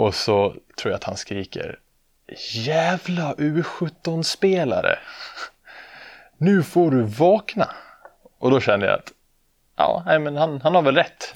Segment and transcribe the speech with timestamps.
[0.00, 1.78] Och så tror jag att han skriker
[2.52, 4.98] Jävla U17-spelare!
[6.38, 7.68] Nu får du vakna!
[8.38, 9.12] Och då kände jag att
[9.76, 11.34] ja, nej, men han, han har väl rätt.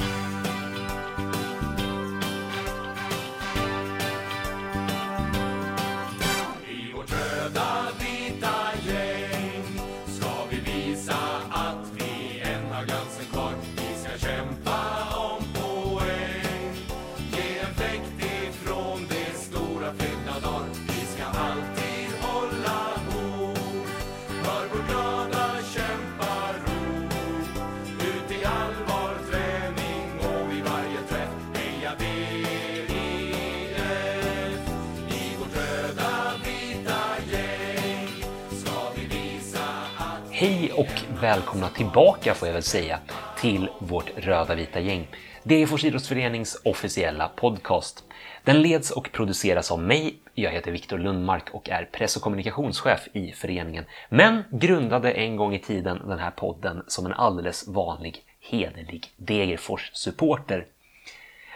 [41.21, 42.99] Välkomna tillbaka får jag väl säga
[43.39, 45.07] till vårt röda vita gäng.
[45.43, 48.05] Degerfors idrottsförenings officiella podcast.
[48.45, 50.17] Den leds och produceras av mig.
[50.35, 53.85] Jag heter Viktor Lundmark och är press och kommunikationschef i föreningen.
[54.09, 60.67] Men grundade en gång i tiden den här podden som en alldeles vanlig hederlig Degerfors-supporter.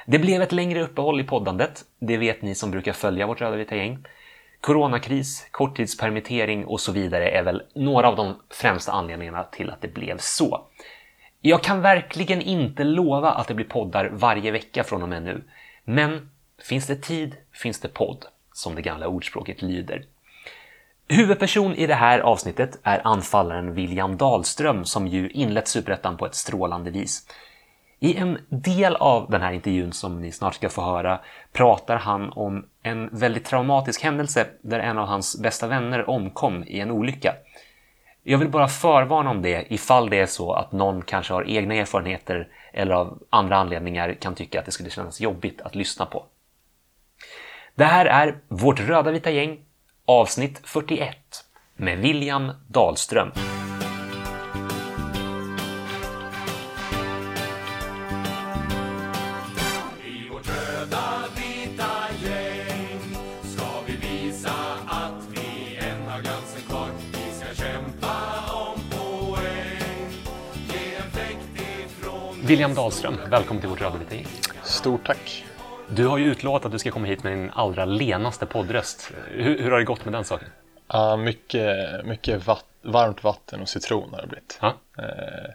[0.07, 1.85] Det blev ett längre uppehåll i poddandet.
[1.99, 4.05] Det vet ni som brukar följa vårt röda vita gäng.
[4.61, 9.95] Coronakris, korttidspermittering och så vidare är väl några av de främsta anledningarna till att det
[9.95, 10.67] blev så.
[11.41, 15.45] Jag kan verkligen inte lova att det blir poddar varje vecka från och med nu.
[15.85, 16.31] Men
[16.63, 20.05] finns det tid finns det podd, som det gamla ordspråket lyder.
[21.09, 26.35] Huvudperson i det här avsnittet är anfallaren William Dahlström som ju inlett Superettan på ett
[26.35, 27.27] strålande vis.
[28.01, 31.21] I en del av den här intervjun som ni snart ska få höra
[31.53, 36.81] pratar han om en väldigt traumatisk händelse där en av hans bästa vänner omkom i
[36.81, 37.35] en olycka.
[38.23, 41.75] Jag vill bara förvarna om det ifall det är så att någon kanske har egna
[41.75, 46.25] erfarenheter eller av andra anledningar kan tycka att det skulle kännas jobbigt att lyssna på.
[47.75, 49.59] Det här är Vårt röda vita gäng,
[50.05, 51.17] avsnitt 41
[51.77, 53.33] med William Dahlström.
[72.49, 74.27] William Dahlström, välkommen till Vårt röda vita gäng.
[74.63, 75.45] Stort tack!
[75.89, 79.13] Du har ju utlovat att du ska komma hit med din allra lenaste poddröst.
[79.31, 80.49] Hur, hur har det gått med den saken?
[80.89, 84.59] Ja, mycket mycket vatt, varmt vatten och citron har det blivit.
[84.63, 84.75] Ja.
[84.99, 85.51] Eh,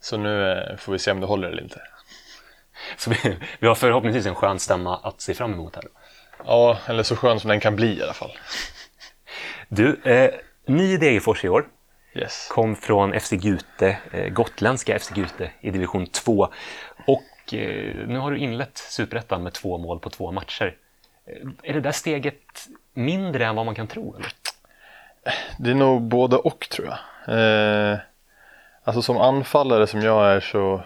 [0.00, 1.80] så nu eh, får vi se om det håller eller inte.
[2.96, 5.84] Så vi, vi har förhoppningsvis en skön stämma att se fram emot här.
[6.46, 8.32] Ja, eller så skön som den kan bli i alla fall.
[9.68, 10.30] Du, eh,
[10.66, 11.66] ni i Degerfors i år
[12.14, 12.48] Yes.
[12.50, 16.48] kom från FC Gute, eh, gotländska FC Gute i division 2.
[17.06, 20.76] Och eh, nu har du inlett Superettan med två mål på två matcher.
[21.26, 24.16] Eh, är det där steget mindre än vad man kan tro?
[24.16, 24.32] Eller?
[25.58, 26.98] Det är nog både och tror jag.
[27.38, 27.98] Eh,
[28.84, 30.82] alltså som anfallare som jag är så,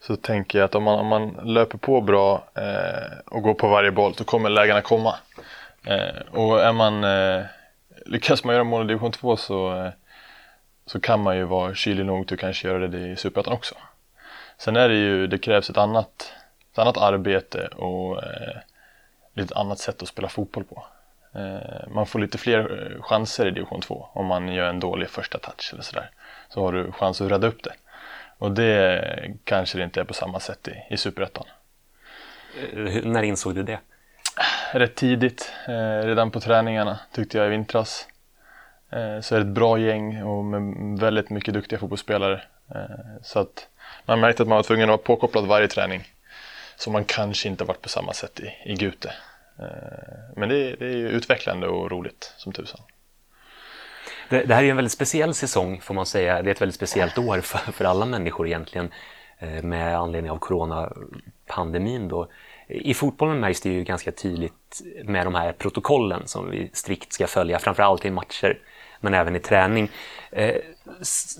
[0.00, 3.68] så tänker jag att om man, om man löper på bra eh, och går på
[3.68, 5.14] varje boll så kommer lägena komma.
[5.86, 7.04] Eh, och är man,
[8.06, 9.92] lyckas man göra mål i division 2 så,
[10.86, 13.74] så kan man ju vara kylig nog till att kanske göra det i Superettan också.
[14.58, 16.32] Sen är det ju, det krävs ett annat,
[16.72, 18.56] ett annat arbete och eh,
[19.34, 20.86] lite annat sätt att spela fotboll på.
[21.34, 25.10] Eh, man får lite fler eh, chanser i division 2 om man gör en dålig
[25.10, 26.10] första touch eller sådär.
[26.48, 27.72] Så har du chans att rädda upp det.
[28.38, 31.44] Och det kanske det inte är på samma sätt i, i Superettan.
[32.72, 33.78] Eh, när insåg du det?
[34.72, 38.08] Rätt tidigt, eh, redan på träningarna tyckte jag i vintras.
[38.92, 42.42] Eh, så är det ett bra gäng och med väldigt mycket duktiga fotbollsspelare.
[42.74, 42.80] Eh,
[43.22, 43.68] så att
[44.06, 46.02] man märkte att man var tvungen att vara påkopplad varje träning.
[46.76, 49.08] Som man kanske inte varit på samma sätt i, i Gute.
[49.58, 49.64] Eh,
[50.36, 52.80] men det, är- det är ju utvecklande och roligt som tusan.
[54.28, 56.42] Det, det här är ju en väldigt speciell säsong får man säga.
[56.42, 58.90] Det är ett väldigt speciellt år för, för alla människor egentligen
[59.62, 62.08] med anledning av coronapandemin.
[62.08, 62.28] Då.
[62.68, 67.26] I fotbollen märks det ju ganska tydligt med de här protokollen som vi strikt ska
[67.26, 68.58] följa, framförallt i matcher
[69.02, 69.90] men även i träning.
[70.30, 70.56] Eh,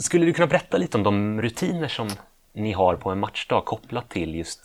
[0.00, 2.08] Skulle du kunna berätta lite om de rutiner som
[2.52, 4.60] ni har på en matchdag kopplat till just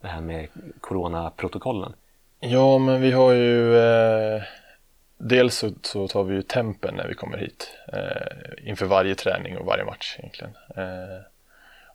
[0.00, 0.48] det här med
[0.80, 1.92] coronaprotokollen?
[2.40, 4.42] Ja, men vi har ju eh,
[5.18, 9.58] Dels så, så tar vi ju tempen när vi kommer hit eh, inför varje träning
[9.58, 10.54] och varje match egentligen.
[10.76, 11.22] Eh,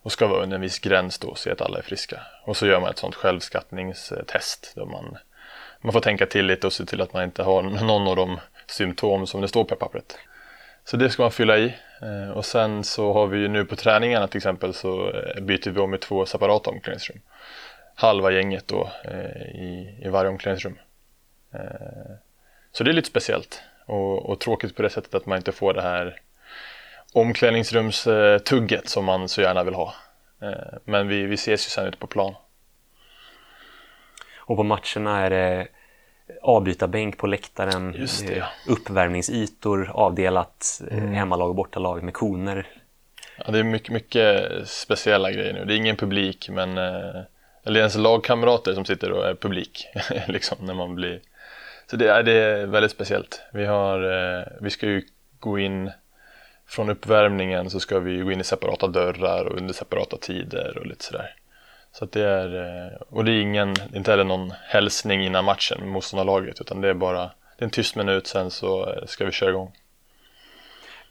[0.02, 2.20] och ska vara under en viss gräns då, se att alla är friska.
[2.44, 5.16] Och så gör man ett sånt självskattningstest där man,
[5.80, 8.40] man får tänka till lite och se till att man inte har någon av de
[8.66, 10.18] symptom som det står på pappret.
[10.84, 11.74] Så det ska man fylla i.
[12.02, 15.70] Eh, och sen så har vi ju nu på träningarna till exempel så eh, byter
[15.70, 17.20] vi om i två separata omklädningsrum.
[17.94, 20.78] halva gänget då eh, i, i varje omklädningsrum.
[22.72, 25.74] Så det är lite speciellt och, och tråkigt på det sättet att man inte får
[25.74, 26.20] det här
[27.12, 29.94] omklädningsrumstugget som man så gärna vill ha.
[30.84, 32.34] Men vi, vi ses ju sen ute på plan.
[34.36, 35.68] Och på matcherna är det
[36.42, 38.44] avbrytarbänk på läktaren, Just det, ja.
[38.68, 41.12] uppvärmningsytor avdelat, eh, Mm.
[41.14, 42.66] hemmalag och bortalag med koner.
[43.38, 45.64] Ja, det är mycket, mycket speciella grejer nu.
[45.64, 47.20] Det är ingen publik men eh,
[47.64, 49.86] eller ens lagkamrater som sitter och är publik
[50.28, 51.20] liksom när man blir
[51.90, 53.42] så det är, det är väldigt speciellt.
[53.52, 54.02] Vi har,
[54.38, 55.02] eh, vi ska ju
[55.40, 55.90] gå in
[56.66, 60.86] från uppvärmningen så ska vi gå in i separata dörrar och under separata tider och
[60.86, 61.34] lite sådär.
[61.94, 65.88] Så det är, eh, och det är ingen, inte heller någon hälsning innan matchen med
[65.88, 69.32] motståndarlaget utan det är bara, det är en tyst minut sen så eh, ska vi
[69.32, 69.72] köra igång.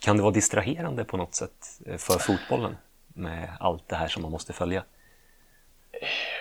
[0.02, 2.78] Kan det vara distraherande på något sätt eh, för fotbollen
[3.08, 4.84] med allt det här som man måste följa?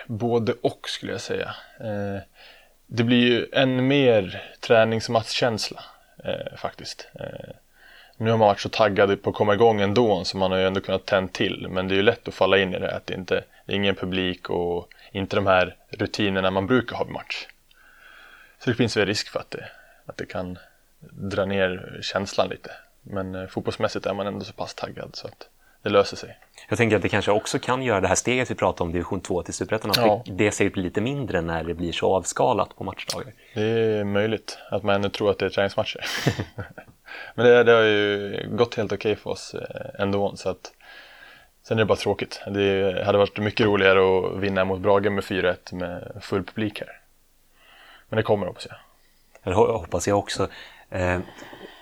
[0.07, 1.55] Både och skulle jag säga.
[2.87, 5.83] Det blir ju än mer träningsmatchkänsla
[6.57, 7.07] faktiskt.
[8.17, 10.67] Nu har man varit så taggad på att komma igång ändå så man har ju
[10.67, 11.67] ändå kunnat tänd till.
[11.69, 14.49] Men det är ju lätt att falla in i det att det inte ingen publik
[14.49, 17.47] och inte de här rutinerna man brukar ha vid match.
[18.59, 19.65] Så det finns väl risk för att det,
[20.05, 20.57] att det kan
[21.11, 22.71] dra ner känslan lite.
[23.01, 25.49] Men eh, fotbollsmässigt är man ändå så pass taggad så att
[25.81, 26.37] det löser sig.
[26.69, 29.21] Jag tänker att det kanske också kan göra det här steget vi pratade om, division
[29.21, 30.23] 2 till superettan, att Ja.
[30.25, 33.33] det- steget blir lite mindre när det blir så avskalat på matchdagar.
[33.53, 36.05] Det är möjligt att man ännu tror att det är träningsmatcher.
[37.35, 40.35] Men det, det har ju gått helt okej för oss eh, ändå.
[40.35, 40.71] Så att,
[41.63, 42.41] sen är det bara tråkigt.
[42.47, 43.99] Det hade varit mycket roligare
[44.35, 46.99] att vinna mot Brage med 4-1 med full publik här.
[48.09, 48.77] Men det kommer hoppas jag.
[49.43, 50.47] Det ho- hoppas jag också.
[50.89, 51.19] Eh,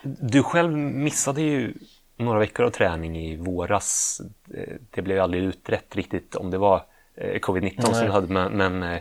[0.04, 1.74] Du själv missade ju
[2.18, 4.22] några veckor av träning i våras.
[4.54, 6.84] Eh, Det blev aldrig utrett riktigt om det var
[7.16, 9.00] eh, covid-19 som du hade, men,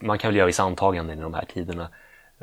[0.00, 1.88] man kan väl göra vissa antaganden i de här tiderna.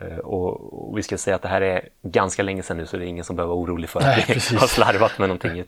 [0.02, 3.06] Eh, Och, vi ska säga att det här är ganska länge sedan nu så det
[3.06, 5.64] är ingen som behöver vara orolig för Nej, att vi har slarvat med någonting.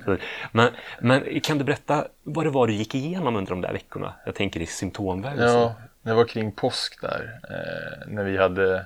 [0.51, 0.69] Men,
[1.00, 4.13] men kan du berätta vad det var du gick igenom under de där veckorna?
[4.25, 5.39] Jag tänker i symptomväg.
[5.39, 7.39] Ja, det var kring påsk där.
[7.50, 8.86] Eh, när vi hade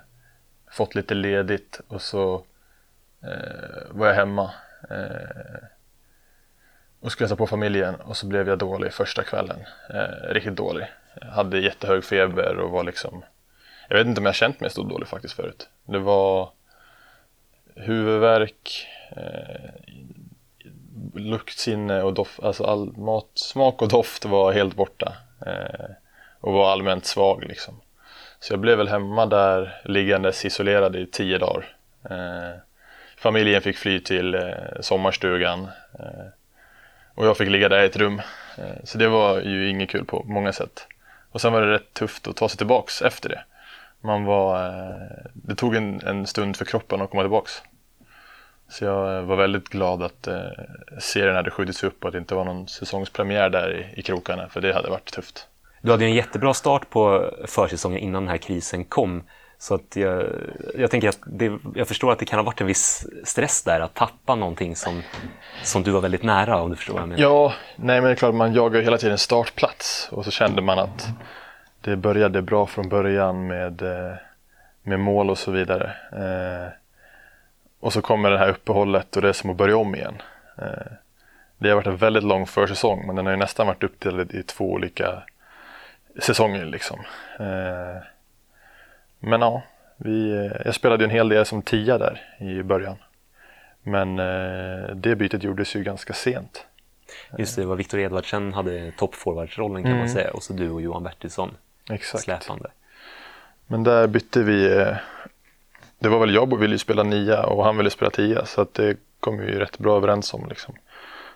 [0.72, 2.44] fått lite ledigt och så
[3.24, 3.30] eh,
[3.90, 4.52] var jag hemma.
[7.00, 9.58] Och skulle hälsa på familjen och så blev jag dålig första kvällen.
[10.30, 10.88] Riktigt dålig.
[11.22, 13.24] Jag hade jättehög feber och var liksom
[13.90, 15.70] jag vet inte om jag känt mig så dålig faktiskt förut.
[15.86, 16.50] Det var
[17.76, 19.72] huvudvärk, eh,
[21.14, 25.14] luktsinne och doft, alltså all mat, smak och doft var helt borta.
[25.46, 25.90] Eh,
[26.40, 27.82] och var allmänt svag liksom.
[28.40, 31.76] Så jag blev väl hemma där liggandes isolerad i tio dagar.
[32.10, 32.60] Eh,
[33.18, 35.68] familjen fick fly till eh, sommarstugan.
[36.00, 36.26] Eh,
[37.16, 38.22] och jag fick ligga där i ett rum.
[38.58, 40.88] Eh, så det var ju inget kul på många sätt.
[41.32, 43.44] Och sen var det rätt tufft att ta sig tillbaks efter det.
[44.06, 47.62] Man var, eh, det tog en, en stund för kroppen att komma tillbaks.
[48.70, 50.42] Så jag eh, var väldigt glad att eh,
[51.00, 54.50] serien hade skjutits upp och att det inte var någon säsongspremiär där i, i krokarna,
[54.50, 55.48] för det hade varit tufft.
[55.82, 59.24] Du hade ju en jättebra start på försäsongen innan den här krisen kom.
[59.58, 60.26] Så att jag,
[60.78, 63.80] jag tänker att det, jag förstår att det kan ha varit en viss stress där
[63.80, 65.02] att tappa någonting som,
[65.64, 67.22] som du var väldigt nära om du förstår vad jag menar.
[67.22, 70.62] Ja, nej men det är klart man jagar ju hela tiden startplats och så kände
[70.62, 71.08] man att
[71.86, 74.14] det började bra från början med, eh,
[74.84, 75.96] med mål och så vidare.
[76.12, 76.74] Eh,
[77.80, 80.22] och så kommer det här uppehållet och det är som att börja om igen.
[80.58, 80.92] Eh,
[81.58, 84.44] det har varit en väldigt lång försäsong men den har ju nästan varit uppdelad i
[84.44, 85.24] två olika
[86.20, 87.00] säsonger liksom.
[89.20, 89.64] Men ja,
[89.98, 92.98] vi, jag spelade ju en hel del som tia där i början.
[93.84, 94.16] Men
[95.02, 96.66] det bytet gjordes ju ganska sent.
[97.38, 100.14] Just det, det var Viktor Edvardsen hade toppforwardsrollen kan man Mm.
[100.14, 101.58] säga och så du och Johan Bertilsson
[101.90, 102.24] Exakt.
[102.24, 102.70] släpande.
[103.68, 104.78] Men där bytte vi.
[104.78, 104.96] eh,
[106.00, 108.74] Det var väl jag ville ju spela nia och han ville spela tia så att
[108.74, 110.76] det kom vi ju rätt bra överens om liksom.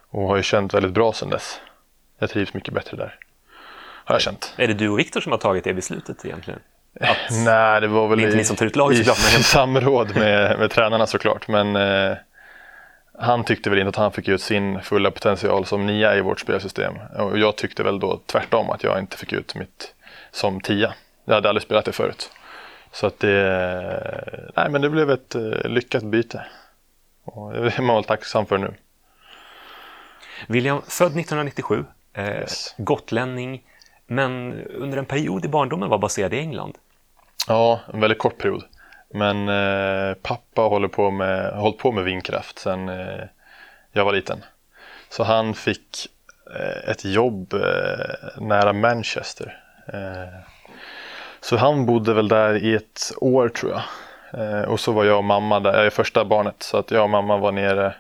[0.10, 1.60] Och har ju känt väldigt bra sedan dess.
[2.20, 3.16] Jag trivs mycket bättre där.
[4.06, 4.54] Har jag känt.
[4.58, 6.60] Är det du och Viktor som har tagit det beslutet egentligen?
[7.02, 9.16] Att, Nej, det var väl Det inte i, ni som tar ut laget i men-
[9.44, 11.48] samråd med, med tränarna såklart.
[11.48, 12.18] Men eh,
[13.20, 16.40] han tyckte väl inte att han fick ut sin fulla potential som nia i vårt
[16.40, 16.94] spelsystem.
[17.18, 19.94] Och jag tyckte väl då tvärtom att jag inte fick ut mitt
[20.32, 20.94] som tia.
[21.26, 22.32] Jag hade aldrig spelat det förut.
[22.92, 26.46] Så att det, nej men det blev ett eh, lyckat byte.
[27.24, 28.74] Och det är man väl tacksam för nu.
[30.48, 32.76] William, född 1997, eh, Yes.
[32.78, 33.64] gotlänning,
[34.08, 36.78] men under en period i barndomen var baserad i England.
[37.48, 38.64] Ja, en väldigt kort period.
[39.14, 43.24] Men eh, pappa håller på med, har hållit på med vindkraft sedan eh,
[43.92, 44.44] jag var liten.
[45.10, 46.08] Så han fick
[46.56, 49.64] eh, ett jobb eh, nära Manchester.
[49.94, 50.40] Eh,
[51.42, 53.82] så han bodde väl där i ett år tror jag.
[54.34, 57.04] Eh, och så var jag och mamma där, jag är första barnet, så att jag
[57.04, 57.96] och mamma var nere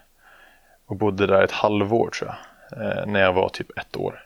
[0.86, 2.81] och bodde där ett halvår tror jag.
[2.81, 4.24] Eh, när jag var typ ett år.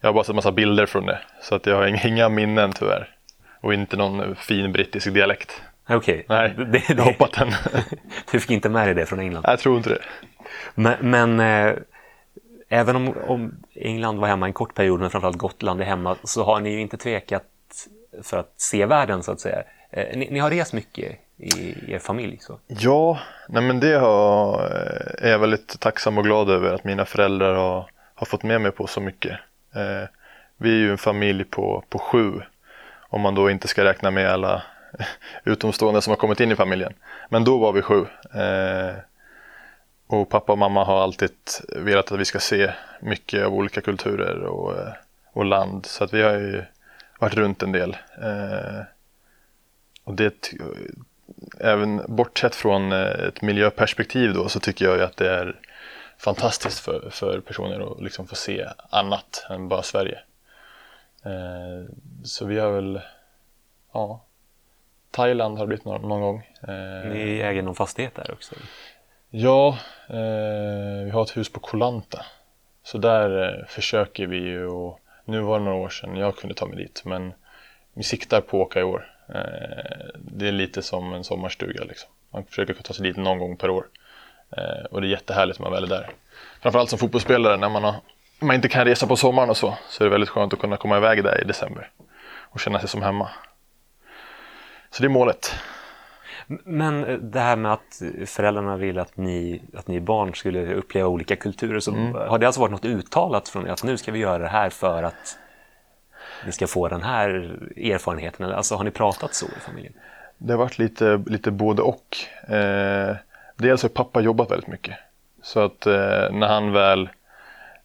[0.00, 3.08] Jag har bara sett massa bilder från det, så att jag har inga- minnen tyvärr.
[3.60, 5.62] Och inte någon fin brittisk dialekt.
[5.88, 7.48] Okej, Nej, det, det, jag hoppat den.
[8.32, 9.44] du fick inte med dig det från England.
[9.46, 9.98] jag tror inte det.
[10.74, 11.40] Men, men
[12.72, 16.44] även om, om England var hemma en kort period, men framförallt Gotland är hemma, så
[16.44, 17.44] har ni ju inte tvekat
[18.22, 19.62] för att se världen så att säga.
[19.90, 22.38] Eh, ni, ni har rest mycket i er familj.
[22.40, 22.58] Så.
[22.66, 27.04] Ja, nej men det har, eh, är jag väldigt tacksam och glad över att mina
[27.04, 29.32] föräldrar har, har fått med mig på så mycket.
[29.74, 30.08] Eh,
[30.56, 32.32] vi är ju en familj på, på sju,
[33.08, 34.62] om man då inte ska räkna med alla
[35.44, 36.92] utomstående som har kommit in i familjen.
[37.28, 38.06] Men då var vi sju.
[38.34, 38.96] Eh,
[40.12, 41.30] och pappa och mamma har alltid
[41.76, 44.92] velat att vi ska se mycket av olika kulturer och, eh,
[45.32, 45.86] och land.
[45.86, 46.62] Så att vi har ju
[47.18, 47.96] varit runt en del.
[48.22, 48.80] Eh,
[50.04, 50.52] och det
[51.60, 55.60] även bortsett från eh, ett miljöperspektiv då så tycker jag ju att det är
[56.18, 60.18] fantastiskt för, för personer att liksom få se annat än bara Sverige.
[61.24, 63.00] Eh, så vi har väl,
[63.92, 64.24] ja,
[65.10, 66.50] Thailand har det blivit någon, någon gång.
[66.62, 68.54] Eh, Ni äger någon fastighet där också?
[69.34, 72.24] Ja, eh, vi har ett hus på Koh Lanta.
[72.82, 76.54] Så där eh, försöker vi ju och nu var det några år sedan jag kunde
[76.54, 77.32] ta mig dit men
[77.94, 79.14] vi siktar på att åka i år.
[79.28, 82.10] Eh, det är lite som en sommarstuga liksom.
[82.32, 83.86] Man försöker ta sig dit någon gång per år.
[84.56, 86.10] Eh, och det är jättehärligt när man väl är där.
[86.60, 87.94] Framförallt som fotbollsspelare när man, har,
[88.40, 90.76] man inte kan resa på sommaren och så så är det väldigt skönt att kunna
[90.76, 91.90] komma iväg där i december
[92.24, 93.30] och känna sig som hemma.
[94.90, 95.54] Så det är målet.
[96.46, 101.08] Men eh, det här med att föräldrarna vill att ni, att ni barn skulle uppleva
[101.08, 101.92] olika kulturer, så
[102.28, 104.70] har det alltså varit något uttalat från er att nu ska vi göra det här
[104.70, 105.38] för att
[106.46, 107.28] ni ska få den här
[107.76, 108.46] erfarenheten?
[108.46, 109.92] Eller, alltså har ni pratat så i familjen?
[110.38, 112.16] Det har varit lite, lite både och.
[112.54, 113.16] Eh,
[113.56, 114.98] dels har pappa jobbat väldigt mycket.
[115.42, 117.08] Så att eh, när han väl,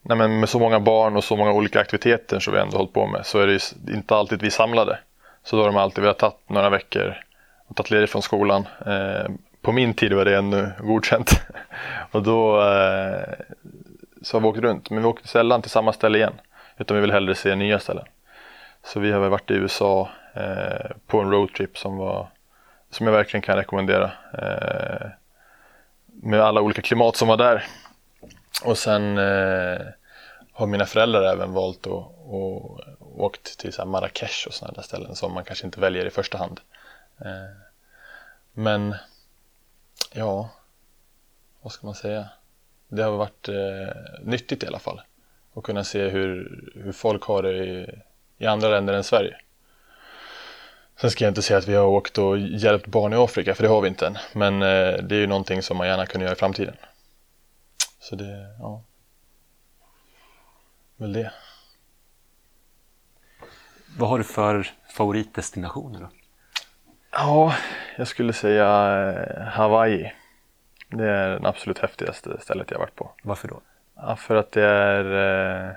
[0.02, 2.94] nej men med så många barn och så många olika aktiviteter som vi ändå hållit
[2.94, 5.00] på med så är det inte alltid vi samlade.
[5.44, 7.18] Så då har de alltid velat ta några veckor
[7.68, 8.68] och tagit ledigt från skolan.
[8.86, 9.32] Eh,
[9.62, 11.42] på min tid var det ännu godkänt.
[12.12, 13.34] och då eh,
[14.22, 14.90] så har vi åkt runt.
[14.90, 16.34] Men vi åkte sällan till samma ställe igen.
[16.78, 18.06] Utan vi vill hellre se nya ställen.
[18.84, 22.28] Så vi har väl varit i USA eh, på en roadtrip som var
[22.90, 24.12] som jag verkligen kan rekommendera.
[24.34, 25.08] Eh,
[26.06, 27.64] med alla olika klimat som var där.
[28.64, 29.82] Och sen eh,
[30.54, 31.94] har mina föräldrar även valt att
[32.30, 32.80] och,
[33.18, 36.60] åkt till Marrakesh och sådana där ställen som man kanske inte väljer i första hand.
[37.26, 37.56] Eh,
[38.54, 38.96] men
[40.14, 40.50] ja,
[41.62, 42.30] vad ska man säga?
[42.88, 45.02] Det har varit eh, nyttigt i alla fall.
[45.54, 48.02] Att kunna se hur, hur folk har det i,
[48.38, 49.38] i andra länder än Sverige.
[50.96, 53.64] Sen ska jag inte säga att vi har åkt och hjälpt barn i Afrika, för
[53.64, 54.18] det har vi inte än.
[54.34, 56.76] Men eh, det är ju någonting som man gärna kunde göra i framtiden.
[58.00, 58.84] Så det, ja.
[60.98, 61.34] Väl det.
[63.98, 66.10] Vad har du för favoritdestinationer då?
[67.20, 67.56] Ja,
[67.96, 68.66] jag skulle säga
[69.10, 70.12] eh, Hawaii.
[70.90, 73.12] Det är det absolut häftigaste stället jag varit på.
[73.24, 73.62] Varför då?
[73.96, 75.06] Ja, för att det är
[75.66, 75.72] eh,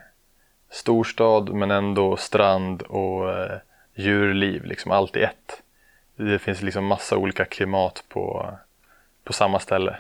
[0.71, 3.59] storstad men ändå strand och eh,
[3.95, 5.63] djurliv, liksom allt i ett.
[6.17, 8.55] Det finns liksom massa olika klimat på,
[9.25, 9.97] på samma ställe.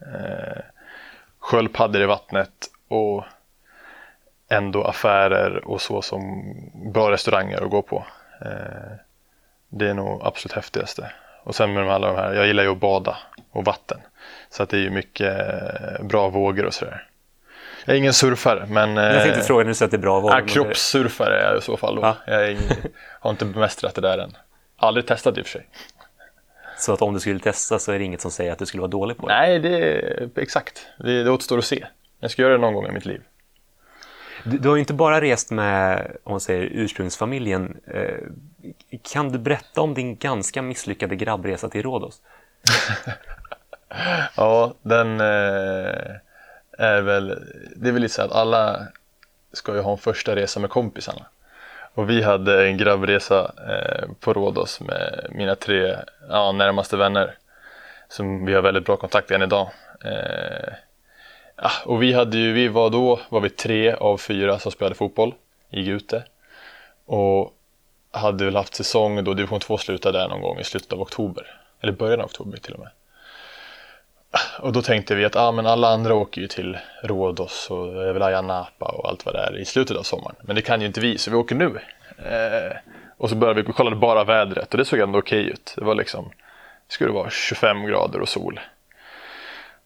[0.00, 0.62] Eh,
[1.38, 3.24] sköldpaddor i vattnet och
[4.48, 6.54] ändå affärer och så som
[6.92, 8.06] bra restauranger att gå på.
[8.40, 9.03] Eh,
[9.78, 11.10] det är nog absolut häftigaste.
[11.42, 13.16] Och sen med de alla de här, jag gillar ju att bada
[13.52, 14.00] och vatten.
[14.50, 17.06] Så att det är ju mycket eh, bra vågor och sådär.
[17.84, 20.20] Jag är ingen surfare men Jag tänkte eh, fråga, nu så att det är bra
[20.20, 22.02] men det- kroppssurfare är jag i så fall då.
[22.02, 22.16] Ja.
[22.26, 22.62] Jag ingen,
[23.20, 24.36] har inte bemästrat det där än.
[24.76, 25.66] Aldrig testat i och för sig.
[26.78, 28.80] Så att om du skulle testa så är det inget som säger att du skulle
[28.80, 29.34] vara dålig på det?
[29.34, 30.86] Nej, det är exakt.
[30.98, 31.84] Det, det återstår att se.
[32.20, 33.22] Jag ska göra det någon gång i mitt liv.
[34.44, 37.76] Du, du har ju inte bara rest med, om man säger ursprungsfamiljen.
[37.86, 38.18] Eh,
[39.02, 42.20] kan du berätta om din ganska misslyckade grabbresa till Rhodos?
[44.36, 46.16] Ja, den eh,
[46.78, 47.28] är väl,
[47.76, 48.80] det är väl lite så att alla
[49.52, 51.26] ska ju ha en första resa med kompisarna.
[51.94, 55.96] Och vi hade en grabbresa eh, på Rhodos med mina tre
[56.28, 57.34] ja, närmaste vänner.
[58.08, 59.70] Som vi har väldigt bra kontakt än idag.
[60.04, 60.72] Eh,
[61.56, 64.94] ja, och vi hade ju, vi var då, var vi tre av fyra som spelade
[64.94, 65.34] fotboll
[65.70, 66.24] i Gute.
[67.06, 67.54] Och
[68.10, 71.60] hade väl haft säsong då division 2 slutade där någon gång i slutet av oktober.
[71.80, 72.90] Eller början av oktober till och med.
[74.60, 78.42] Och då tänkte vi att ah, men alla andra åker ju till Rhodos och Ayia
[78.42, 80.36] Napa och allt vad det är i slutet av sommaren.
[80.42, 81.80] Men det kan ju inte vi, så vi åker nu.
[82.18, 82.76] Eh,
[83.16, 85.74] och så började vi kolla bara vädret och det såg ändå okej ut.
[85.76, 86.30] Det var liksom,
[86.86, 88.60] det skulle vara 25 grader och sol.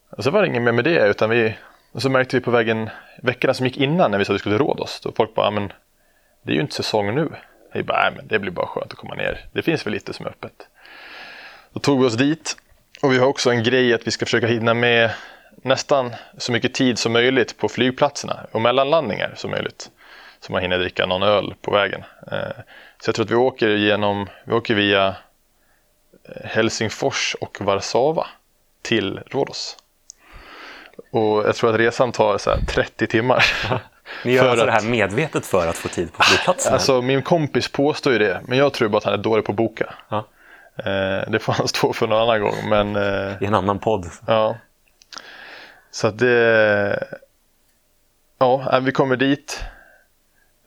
[0.09, 1.55] Och så var det inget mer med det utan vi,
[1.91, 2.89] och så märkte vi på vägen,
[3.21, 5.51] veckorna som gick innan när vi sa att vi skulle till Rhodos, då folk bara,
[5.51, 5.73] men
[6.43, 7.29] det är ju inte säsong nu.
[7.73, 9.45] Vi bara, men det blir bara skönt att komma ner.
[9.53, 10.67] Det finns väl lite som är öppet.
[11.73, 12.57] Då tog vi oss dit
[13.01, 15.11] och vi har också en grej att vi ska försöka hinna med
[15.63, 19.89] nästan så mycket tid som möjligt på flygplatserna och mellanlandningar som möjligt.
[20.39, 22.03] Så man hinner dricka någon öl på vägen.
[22.31, 22.63] Eh,
[22.99, 28.27] så jag tror att vi åker genom, vi åker via eh, Helsingfors och Warszawa
[28.81, 29.77] till Rhodos.
[31.11, 33.45] Och jag tror att resan tar så här 30 timmar.
[34.25, 36.73] Ni gör alltså det att- här medvetet för att få tid på flygplatsen?
[36.73, 39.51] Alltså min kompis påstår ju det, men jag tror bara att han är dålig på
[39.51, 39.93] att boka.
[40.09, 40.17] Ja.
[40.77, 44.05] Eh, det får han stå för någon annan gång, men eh, I en annan podd.
[44.27, 44.57] ja.
[45.91, 47.03] Så att det...
[48.39, 49.63] Ja, vi kommer dit.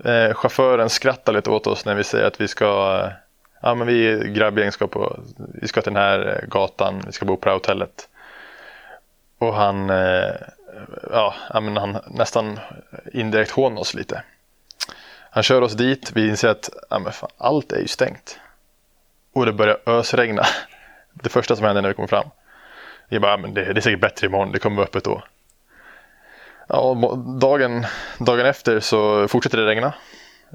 [0.05, 3.01] Eh, chauffören skrattar lite åt oss när vi säger att vi ska...
[3.05, 3.11] eh,
[3.65, 5.21] Ja, men vi är grabbgäng ska på...
[5.63, 8.09] Vi ska till den här eh, gatan, vi ska bo på det här hotellet.
[9.43, 9.91] Och han...
[9.91, 10.35] Eh,
[11.11, 12.61] ja, men han nästan
[13.13, 14.23] indirekt hånar oss lite.
[15.31, 18.41] Han kör oss dit, vi inser att ja, men fan, allt är ju stängt.
[19.33, 20.43] Och det börjar ösregna.
[21.13, 22.31] Det första som händer när vi kommer fram.
[23.09, 25.23] Vi bara, ja, men det, det är säkert bättre imorgon, det kommer vara öppet då.
[26.69, 26.95] Ja,
[27.41, 27.87] dagen,
[28.19, 29.95] dagen efter så fortsätter det regna.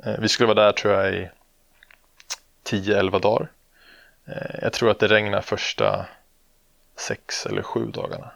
[0.06, 1.30] Eh, vi skulle vara där tror jag i
[2.70, 3.52] 10-11 dagar.
[4.28, 6.06] Eh, jag tror att det regnar första
[6.96, 8.32] sex eller sju dagarna.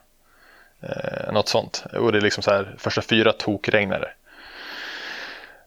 [0.81, 1.83] Eh, något sånt.
[1.93, 4.09] Och det är liksom så här, första fyra tokregnare.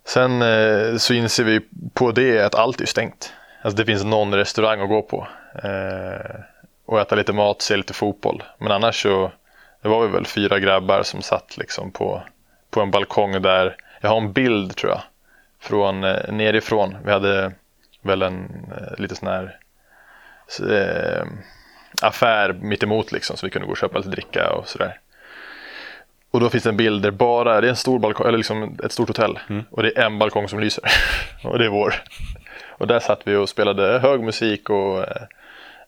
[0.04, 1.61] Sen eh, så inser vi
[1.94, 3.33] på det att allt är stängt.
[3.62, 5.28] Alltså det finns någon restaurang att gå på.
[5.62, 6.40] Eh,
[6.87, 8.42] och äta lite mat, se lite fotboll.
[8.59, 9.33] Men annars så
[9.83, 12.23] det var vi väl fyra grabbar som satt liksom på,
[12.71, 13.76] på en balkong där.
[14.00, 15.00] Jag har en bild tror jag.
[15.61, 16.97] Från eh, nerifrån.
[17.04, 17.52] Vi hade
[18.02, 19.59] väl en eh, lite sån här
[20.71, 21.26] eh,
[22.02, 23.37] affär mitt emot liksom.
[23.37, 25.00] Så vi kunde gå och köpa lite dricka och sådär.
[26.35, 28.79] Och då finns det en bild där bara, det är en stor balkong, eller liksom
[28.85, 29.38] ett stort hotell.
[29.70, 30.85] Och det är en balkong som lyser.
[31.44, 31.94] och det är vår.
[32.70, 35.23] Och där satt vi och spelade hög musik och eh,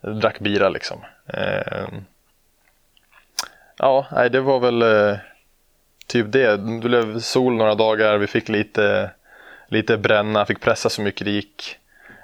[0.00, 1.00] drack bira liksom.
[1.26, 1.88] Eh,
[3.76, 5.16] ja, nej, det var väl eh,
[6.06, 6.56] typ det.
[6.56, 9.10] Det blev sol några dagar, vi fick lite,
[9.68, 11.76] lite bränna, fick pressa så mycket det gick.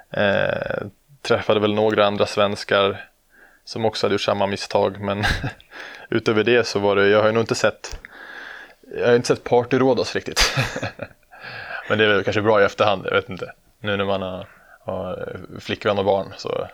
[0.09, 0.87] Eh,
[1.21, 3.05] träffade väl några andra svenskar
[3.65, 4.99] som också hade gjort samma misstag.
[4.99, 5.23] Men
[6.09, 7.99] utöver det så var det, jag har ju nog inte sett
[8.93, 10.55] jag har inte sett Party Rhodos riktigt.
[11.89, 13.51] Men det är väl kanske bra i efterhand, jag vet inte.
[13.79, 14.47] Nu när man har,
[14.85, 16.67] har flickvän och barn så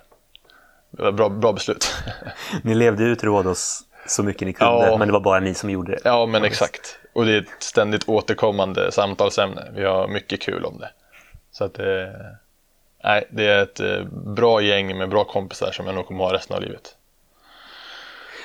[0.91, 1.93] det var bra, bra beslut.
[2.63, 4.97] Ni levde ut Rhodos så mycket ni kunde, Ja.
[4.97, 5.99] men det var bara ni som gjorde det.
[6.03, 6.99] Ja men exakt.
[7.13, 9.71] Och det är ett ständigt återkommande samtalsämne.
[9.75, 10.89] Vi har mycket kul om det.
[11.51, 12.15] Så att det,
[13.03, 16.33] nej, det är ett eh, bra gäng med bra kompisar som jag nog kommer ha
[16.33, 16.95] resten av livet.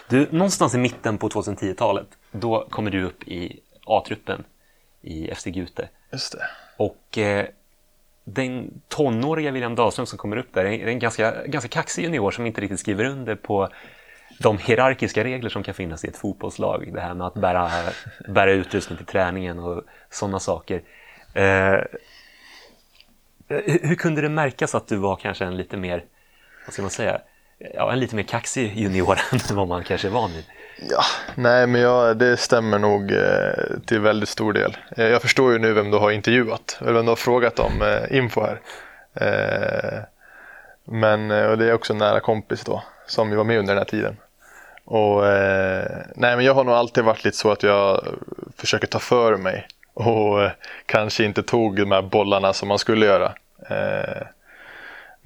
[0.08, 4.44] Du, någonstans i mitten på 2010-talet, då kommer du upp i A-truppen
[5.02, 5.88] i FC Gute.
[6.12, 6.44] Just det.
[6.76, 7.46] Och eh,
[8.24, 12.46] den tonåriga William Dahlström som kommer upp där är en ganska, ganska kaxig junior som
[12.46, 13.68] inte riktigt skriver under på
[14.38, 16.90] de hierarkiska regler som kan finnas i ett fotbollslag.
[16.94, 17.70] Det här med att bära,
[18.28, 20.82] bära utrustning till träningen och sådana saker.
[21.34, 21.80] Eh,
[23.48, 26.04] hur, hur kunde det märkas att du var kanske en lite mer,
[26.66, 27.20] vad ska man säga,
[27.74, 30.44] ja, en lite mer kaxig junior än vad man kanske är van vid?
[30.76, 31.02] Ja,
[31.34, 34.76] nej men jag, det stämmer nog eh, till väldigt stor del.
[34.96, 37.82] Eh, jag förstår ju nu vem du har intervjuat, eller vem du har frågat om
[37.82, 38.60] eh, info här.
[39.14, 39.98] Eh,
[40.84, 43.74] men eh, och det är också en nära kompis då, som ju var med under
[43.74, 44.16] den här tiden.
[44.84, 48.06] Och, eh, nej men jag har nog alltid varit lite så att jag
[48.56, 50.50] försöker ta för mig och eh,
[50.86, 53.32] kanske inte tog de här bollarna som man skulle göra.
[53.68, 54.26] Eh,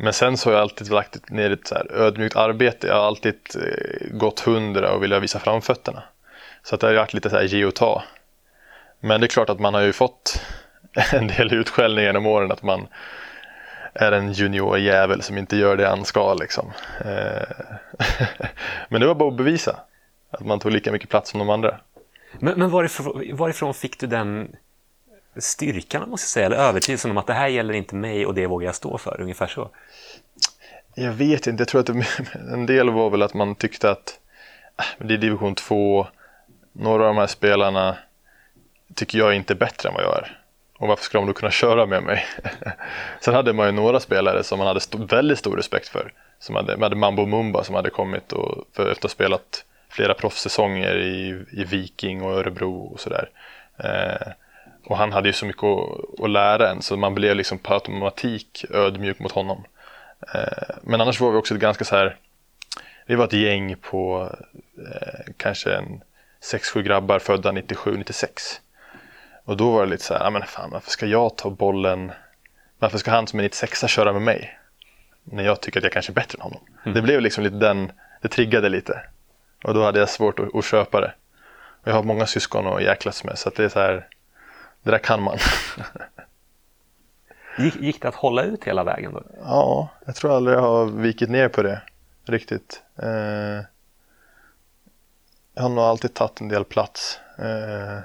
[0.00, 2.86] men sen så har jag alltid lagt ner ett så här ödmjukt arbete.
[2.86, 6.02] Jag har alltid eh, gått hundra och velat visa framfötterna.
[6.62, 8.04] Så att det har varit lite så här ge och ta.
[9.00, 10.42] Men det är klart att man har ju fått
[11.12, 12.88] en del utskällning genom åren att man
[13.92, 16.72] är en juniorjävel som inte gör det han ska liksom.
[17.04, 17.76] Eh,
[18.88, 19.76] men det var bara att bevisa
[20.30, 21.80] att man tog lika mycket plats som de andra.
[22.38, 24.56] Men, men varifrån, varifrån fick du den
[25.38, 28.46] styrkan, måste jag säga, eller övertygelsen om att det här gäller inte mig och det
[28.46, 29.70] vågar jag stå för, ungefär så?
[30.94, 32.06] Jag vet inte, jag tror att det,
[32.52, 34.18] en del var väl att man tyckte att
[34.78, 36.06] äh, det är division 2,
[36.72, 37.96] några av de här spelarna
[38.94, 40.40] tycker jag är inte bättre än vad jag är.
[40.78, 42.24] Och varför ska de då kunna köra med mig?
[43.20, 46.12] Sen hade man ju några spelare som man hade st- väldigt stor respekt för.
[46.38, 49.64] Som hade, man hade Mambo Mumba som hade kommit och för, efter att ha spelat
[49.88, 53.28] flera proffssäsonger i, i Viking och Örebro och sådär.
[53.78, 54.32] Eh,
[54.88, 57.74] och han hade ju så mycket att, att lära en så man blev liksom på
[57.74, 59.64] automatik ödmjuk mot honom.
[60.34, 62.16] Eh, men annars var vi också ett ganska så här,
[63.06, 64.32] vi var ett gäng på
[64.78, 66.00] eh, kanske en
[66.52, 68.26] 6-7 grabbar födda 97-96.
[69.44, 72.12] Och då var det lite så här, ja men fan varför ska jag ta bollen,
[72.78, 74.58] varför ska han som är 96 köra med mig?
[75.24, 76.60] När jag tycker att jag kanske är bättre än honom.
[76.94, 79.00] Det blev liksom lite den, det triggade lite.
[79.64, 81.12] Och då hade jag svårt att, att köpa det.
[81.82, 84.06] Och jag har många syskon att jäklas med så att det är så här,
[84.82, 85.38] det där kan man.
[87.58, 89.22] Gick, gick det att hålla ut hela vägen då?
[89.44, 91.82] Ja, jag tror aldrig jag har vikit ner på det
[92.24, 92.82] riktigt.
[93.02, 93.64] Eh,
[95.54, 97.20] jag har nog alltid tagit en del plats.
[97.38, 97.98] Eh,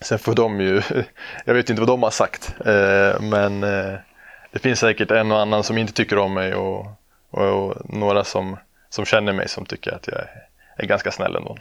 [0.00, 0.82] sen får de ju,
[1.44, 3.98] jag vet inte vad de har sagt, eh, men eh,
[4.52, 6.86] det finns säkert en och annan som inte tycker om mig och,
[7.30, 8.56] och, och några som,
[8.88, 11.56] som känner mig som tycker att jag är, är ganska snäll ändå.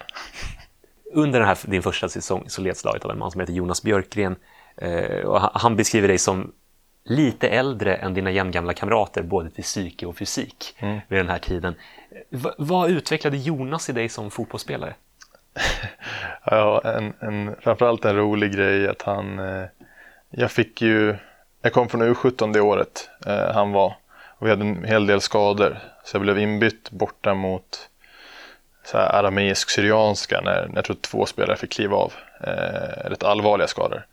[1.14, 3.84] Under den här, din första säsong så leds laget av en man som heter Jonas
[3.84, 4.36] Björkgren.
[4.78, 6.52] Eh, och han, beskriver dig som
[7.06, 11.00] lite äldre än dina jämngamla kamrater, både till psyke och fysik Mm.
[11.08, 11.76] vid den här tiden.
[12.30, 14.94] V- vad utvecklade Jonas i dig som fotbollsspelare?
[16.46, 19.66] Ja, en, en, framförallt en rolig grej att han, eh,
[20.30, 21.16] jag fick ju,
[21.62, 23.96] jag kom från U17 det året eh, han var
[24.40, 27.90] och vi hade en hel del skador så jag blev inbytt borta mot
[28.88, 32.14] så här arameisk syrianska när, när jag tror två spelare fick kliva av.
[32.44, 34.06] Eh, rätt allvarliga skador.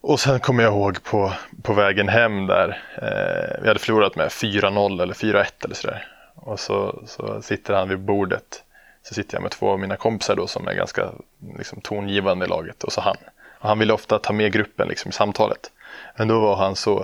[0.00, 4.28] Och sen kommer jag ihåg på, på vägen hem där, eh, vi hade förlorat med
[4.28, 6.08] 4-0 eller 4-1 eller sådär.
[6.34, 8.62] Och så, så sitter han vid bordet.
[9.02, 11.10] Så sitter jag med två av mina kompisar då som är ganska
[11.58, 13.16] liksom, tongivande i laget och så han.
[13.58, 15.70] Och han ville ofta ta med gruppen liksom, i samtalet.
[16.16, 17.00] Men då var han så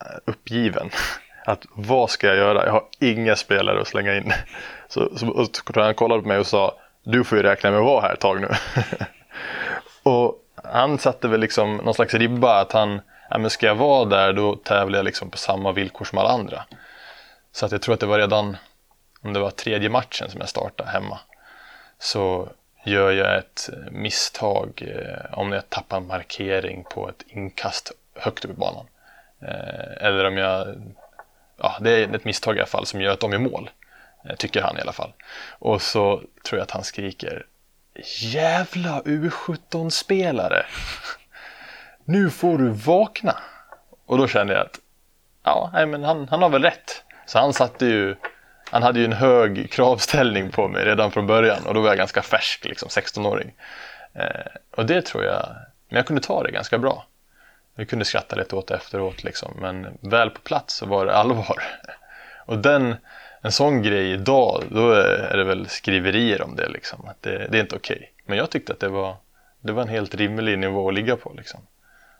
[0.00, 0.90] eh, uppgiven.
[1.44, 2.66] Att vad ska jag göra?
[2.66, 4.32] Jag har inga spelare att slänga in.
[4.88, 7.80] Så, så och så han kollade på mig och sa Du får ju räkna med
[7.80, 8.48] att vara här ett tag nu.
[10.10, 13.00] och han satte väl liksom någon slags ribba att han
[13.30, 16.30] ja, men ska jag vara där då tävlar jag liksom på samma villkor som alla
[16.30, 16.64] andra.
[17.52, 18.56] Så att jag tror att det var redan
[19.22, 21.18] om det var tredje matchen som jag startade hemma
[21.98, 22.48] så
[22.84, 28.50] gör jag ett misstag eh, om jag tappar en markering på ett inkast högt upp
[28.50, 28.86] i banan.
[29.42, 30.66] Eh, eller om jag,
[31.56, 33.70] ja det är ett misstag i alla fall som gör att de är mål.
[34.24, 35.12] Eh, tycker han i alla fall.
[35.58, 37.46] Och så tror jag att han skriker
[38.20, 40.66] Jävla U17-spelare!
[42.04, 43.36] Nu får du vakna!
[44.06, 44.78] Och då kände jag att
[45.42, 47.04] ja, nej, men han, han har väl rätt.
[47.26, 48.16] Så han satte ju
[48.72, 51.96] han hade ju en hög kravställning på mig redan från början och då var jag
[51.96, 53.54] ganska färsk, liksom 16-åring.
[54.14, 55.48] Eh, och det tror jag,
[55.88, 57.06] men jag kunde ta det ganska bra.
[57.74, 61.14] Vi kunde skratta lite åt det efteråt liksom, men väl på plats så var det
[61.14, 61.62] allvar.
[62.46, 62.96] Och den,
[63.40, 67.58] en sån grej idag, då är det väl skriverier om det liksom, att det, det
[67.58, 68.12] är inte okej.
[68.24, 69.16] Men jag tyckte att det var,
[69.60, 71.60] det var en helt rimlig nivå att ligga på liksom.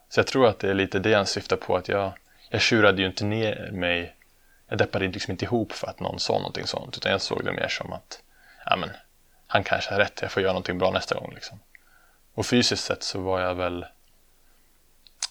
[0.09, 2.13] Så jag tror att det är lite det han syftar på, att jag,
[2.51, 4.15] jag tjurade ju inte ner mig
[4.73, 7.53] jag deppade liksom inte ihop för att någon sa någonting sånt utan jag såg det
[7.53, 8.23] mer som att
[8.67, 8.91] ja, men,
[9.47, 11.33] han kanske har rätt, jag får göra någonting bra nästa gång.
[11.35, 11.61] Liksom.
[12.35, 13.87] Och fysiskt sett så var jag väl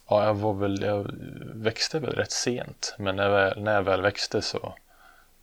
[0.09, 1.11] ja, jag var väl, jag
[1.55, 4.75] växte väl rätt sent men när jag väl, när jag väl växte så,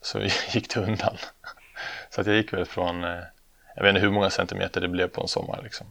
[0.01, 0.21] så
[0.53, 1.17] gick det undan.
[2.11, 3.21] Så att jag gick väl från, eh,
[3.77, 5.87] jag vet inte hur många centimeter det blev på en sommar liksom.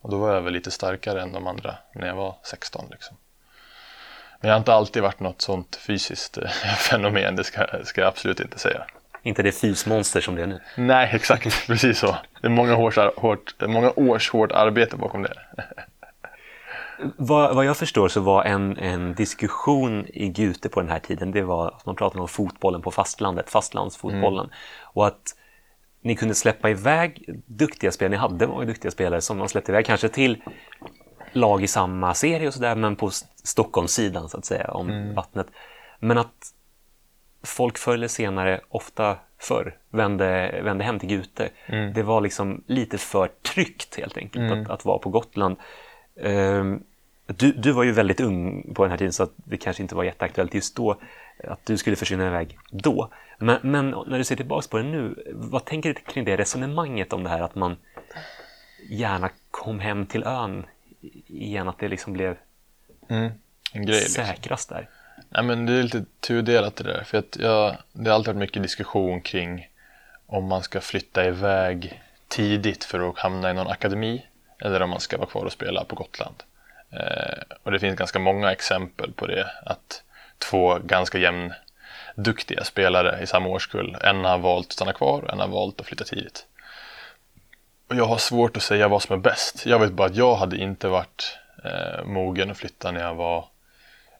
[0.00, 3.16] Och då var jag väl lite starkare än de andra när jag var 16 liksom.
[4.40, 6.48] Men jag har inte alltid varit något sånt fysiskt eh,
[6.78, 8.86] fenomen, det ska, ska jag absolut inte säga.
[9.22, 10.60] Inte det fysmonster som det är nu.
[10.76, 12.16] Nej, exakt, precis så.
[12.40, 15.34] Det är många års, hårt, många års hårt arbete bakom det.
[17.16, 21.30] Vad, vad jag förstår så var en, en diskussion i Gute på den här tiden,
[21.30, 24.50] det var att man pratade om fotbollen på fastlandet, fastlandsfotbollen.
[24.82, 25.36] Och att
[26.00, 29.86] ni kunde släppa iväg duktiga spelare, ni hade många duktiga spelare som man släppte iväg
[29.86, 30.42] kanske till
[31.32, 33.10] lag i samma serie och sådär, men på
[33.44, 35.46] Stockholmssidan så att säga, om vattnet.
[36.00, 36.54] Men att
[37.42, 41.48] folk förr eller senare, ofta förr, vände, vände hem till Gute.
[41.94, 45.56] Det var liksom lite för tryggt helt enkelt att, att vara på Gotland.
[46.20, 46.82] Ehm,
[47.26, 50.04] du, du var ju väldigt ung på den här tiden så det kanske inte var
[50.04, 50.96] jätteaktuellt just då
[51.44, 53.10] att du skulle försvinna iväg då.
[53.38, 57.12] Men, men när du ser tillbaka på det nu, vad tänker du kring det resonemanget
[57.12, 57.76] om det här att man
[58.88, 60.66] gärna kom hem till ön
[61.26, 62.36] igen, att det liksom blev
[63.72, 64.24] En grej liksom.
[64.24, 64.88] säkrast där?
[65.28, 67.04] Nej men det är lite tudelat det där.
[67.04, 69.68] För att jag, det har alltid varit mycket diskussion kring
[70.26, 74.24] om man ska flytta iväg tidigt för att hamna i någon akademi
[74.64, 76.42] eller om man ska vara kvar och spela på Gotland.
[76.90, 79.50] Eh, och det finns ganska många exempel på det.
[79.66, 80.02] Att
[80.38, 85.40] två ganska jämnduktiga spelare i samma årskull, en har valt att stanna kvar och en
[85.40, 86.46] har valt att flytta tidigt.
[87.88, 89.66] och jag har svårt att säga vad som är bäst.
[89.66, 93.44] Jag vet bara att jag hade inte varit eh, mogen att flytta när jag var,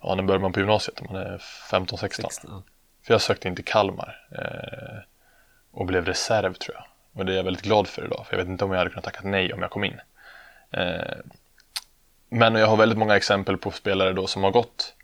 [0.00, 1.38] ja när börjar man på gymnasiet, man är
[1.70, 2.62] 15-16.
[3.02, 4.98] För jag sökte inte Kalmar eh,
[5.72, 6.85] och blev reserv tror jag.
[7.14, 8.90] Och det är jag väldigt glad för idag, för jag vet inte om jag hade
[8.90, 10.00] kunnat tacka nej om jag kom in.
[10.76, 11.16] Eh,
[12.28, 14.94] men jag har väldigt många exempel på spelare då som har gått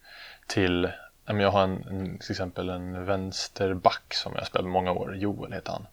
[0.46, 0.90] till,
[1.26, 5.72] jag har en, en, till exempel en vänsterback som jag spelade många år, Joel heter
[5.72, 5.86] han,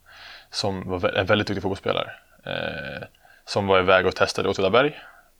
[0.49, 2.11] som var en väldigt duktig fotbollsspelare.
[2.43, 3.07] Eh,
[3.45, 4.99] som var iväg och testade Åtvidaberg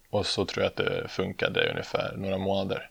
[0.09, 2.89] och så tror jag att det funkade i ungefär några månader.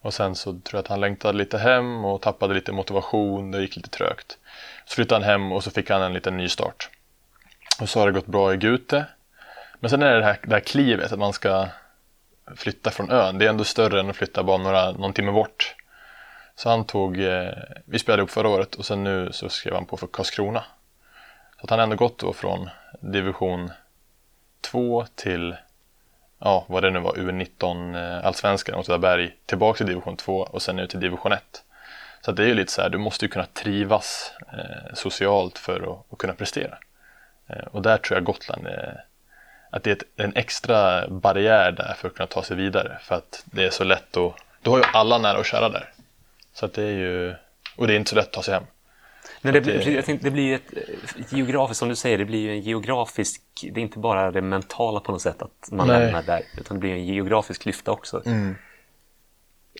[0.00, 3.60] Och sen så tror jag att han längtade lite hem och tappade lite motivation, det
[3.60, 4.38] gick lite trögt.
[4.84, 6.90] Så flyttade han hem och så fick han en liten ny start.
[7.80, 9.06] Och så har det gått bra i Gute.
[9.80, 11.68] Men sen är det det här, det här klivet att man ska
[12.56, 13.38] flytta från ön.
[13.38, 15.74] Det är ändå större än att flytta bara några, någon timme bort.
[16.56, 17.52] Så han tog, eh,
[17.84, 20.64] vi spelade upp förra året och sen nu så skrev han på för Karlskrona.
[21.56, 23.70] Så att han har ändå gått då från division
[24.60, 25.56] 2 till,
[26.38, 30.78] ja vad det nu var, U19 eh, allsvenskan, Åtvidaberg, tillbaka till division 2 och sen
[30.78, 31.64] ut till division 1.
[32.20, 35.80] Så det är ju lite så här, du måste ju kunna trivas eh, socialt för
[35.80, 36.78] att, att kunna prestera.
[37.46, 39.04] Eh, och där tror jag Gotland är,
[39.74, 42.98] att det är en extra barriär där för att kunna ta sig vidare.
[43.02, 45.92] För att det är så lätt att, du har ju alla nära och kära där.
[46.52, 47.34] Så att det är ju,
[47.76, 48.64] och det är inte så lätt att ta sig hem.
[49.40, 50.72] Nej, det, blir, jag tänkte, det blir ett,
[51.20, 54.42] ett geografiskt, som du säger, det blir ju en geografisk, det är inte bara det
[54.42, 56.00] mentala på något sätt att man Nej.
[56.00, 58.22] lämnar där, utan det blir en geografisk klyfta också.
[58.26, 58.54] Mm.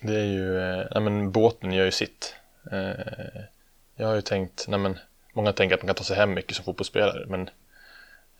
[0.03, 2.37] Det är ju, eh, nej men båten gör ju sitt.
[2.73, 2.91] Eh,
[3.97, 4.99] jag har ju tänkt, nej men
[5.33, 7.51] många tänker att man kan ta sig hem mycket som fotbollsspelare men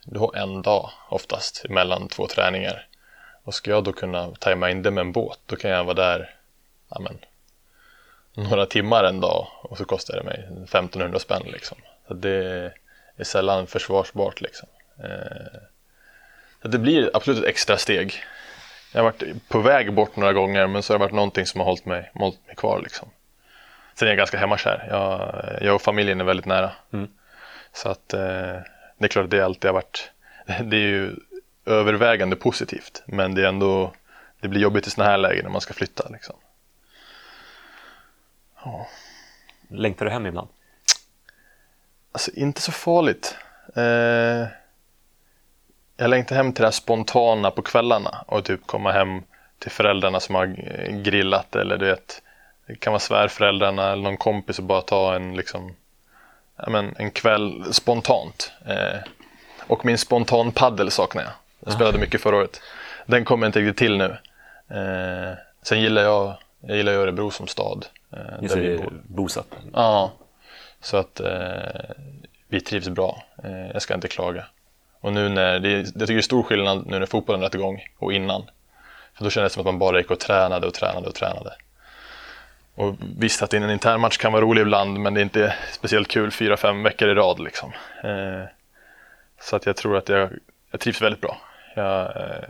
[0.05, 2.87] du har en dag oftast mellan två träningar.
[3.43, 5.93] Och ska jag då kunna tajma in det med en båt då kan jag vara
[5.93, 6.35] där
[6.89, 7.17] ja men,
[8.49, 11.77] några timmar en dag och så kostar det mig 1500 spänn liksom.
[12.07, 12.71] Så det
[13.17, 14.67] är sällan försvarsbart liksom.
[15.03, 15.59] Eh,
[16.61, 18.13] så det blir absolut ett extra steg.
[18.93, 21.59] Jag har varit på väg bort några gånger men så har det varit någonting som
[21.59, 23.09] har hållit mig, hållit mig kvar liksom.
[23.95, 24.87] Sen är jag ganska hemmakär.
[24.89, 26.71] Jag, jag och familjen är väldigt nära.
[26.93, 27.07] Mm.
[27.73, 28.55] Så att eh,
[28.97, 30.11] det är klart att det alltid har varit,
[30.45, 31.15] det är ju
[31.65, 33.93] övervägande positivt men det är ändå,
[34.39, 36.35] det blir jobbigt i sådana här lägen när man ska flytta liksom.
[38.63, 38.87] Ja.
[39.69, 40.47] Längtar du hem ibland?
[42.11, 43.37] Alltså inte så farligt.
[43.75, 44.47] Eh,
[45.97, 49.23] jag längtar hem till det här spontana på kvällarna och typ komma hem
[49.59, 50.45] till föräldrarna som har
[51.03, 52.21] grillat eller du vet
[52.67, 55.75] det kan vara svärföräldrarna eller någon kompis och bara ta en liksom
[56.67, 58.51] men, en kväll spontant.
[58.65, 58.99] Eh,
[59.67, 61.31] och min spontan paddel saknar jag.
[61.59, 62.61] Jag spelade mycket förra året.
[63.05, 64.17] Den kommer inte riktigt till nu.
[64.69, 67.85] Eh, sen gillar jag, jag gillar Örebro som stad.
[68.11, 68.93] Eh, Just där vi bor.
[69.03, 69.47] bosatt.
[69.73, 70.11] Ja,
[70.81, 71.95] så att eh,
[72.47, 73.23] vi trivs bra.
[73.43, 74.45] Eh, jag ska inte klaga.
[74.99, 77.83] Och nu när, det, jag tycker det är stor skillnad nu när fotbollen är igång
[77.97, 78.43] och innan.
[79.13, 81.53] För då kändes det som att man bara gick och tränade och tränade och tränade.
[82.75, 86.07] Och visst att en intern match kan vara rolig ibland men det är inte speciellt
[86.07, 87.71] kul fyra, fem veckor i rad liksom.
[88.03, 88.49] Eh,
[89.41, 90.29] så att jag tror att jag,
[90.71, 91.37] jag trivs väldigt bra.
[91.75, 92.43] Jag, eh,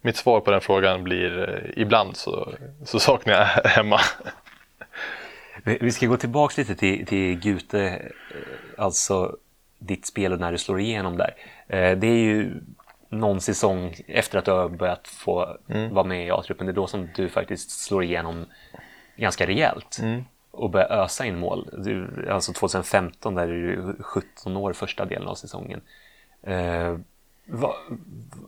[0.00, 4.00] mitt svar på den frågan blir eh, ibland så, så saknar jag hemma.
[5.64, 8.00] Vi ska gå tillbaka lite till, till Gute, eh,
[8.78, 9.36] alltså
[9.78, 11.34] ditt spel och när du slår igenom där.
[11.68, 12.54] Eh, Det är ju
[13.08, 15.56] någon säsong efter att du har börjat få
[15.90, 18.46] vara med i A-truppen, det är då som du faktiskt slår igenom
[19.22, 19.98] ganska rejält
[20.50, 21.68] och börjar ösa in mål.
[22.30, 25.80] Alltså 2015 där är du 17 år första delen av säsongen.
[26.42, 26.96] Eh,
[27.44, 27.74] vad,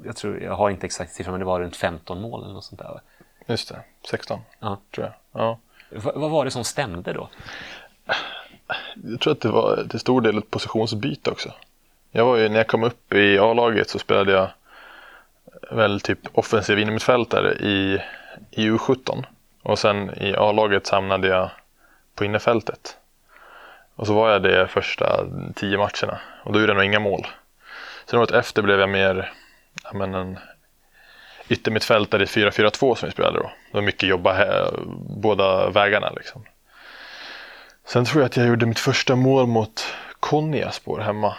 [0.04, 2.64] jag tror, jag har inte exakt siffran, men det var runt 15 mål eller något
[2.64, 2.88] sånt där.
[2.88, 3.00] va?
[3.46, 4.78] Just det, 16 Ja.
[4.94, 5.14] tror jag.
[5.42, 5.58] Ja.
[5.90, 7.28] Va, vad var det som stämde då?
[8.94, 11.52] Jag tror att det var till stor del ett positionsbyte också.
[12.10, 14.50] Jag var ju, när jag kom upp i A-laget så spelade jag
[15.70, 18.00] väl typ offensiv innermittfältare i,
[18.50, 19.24] i U17.
[19.64, 21.50] Och sen i A-laget hamnade jag
[22.14, 22.96] på innerfältet.
[23.96, 27.26] Och så var jag det första tio matcherna och då gjorde jag nog inga mål.
[28.06, 29.32] Sen året efter blev jag mer
[29.82, 30.38] ja, men en
[31.48, 33.42] yttermittfältare i 4-4-2 som vi spelade då.
[33.42, 34.74] Det var mycket jobba här,
[35.08, 36.44] båda vägarna liksom.
[37.84, 39.86] Sen tror jag att jag gjorde mitt första mål mot
[40.20, 41.36] Konjaspår hemma.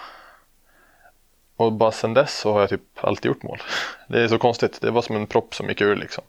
[1.56, 3.62] Och bara sen dess så har jag typ alltid gjort mål.
[4.08, 4.82] Det är så konstigt.
[4.82, 6.24] Det var som en propp som gick ur liksom.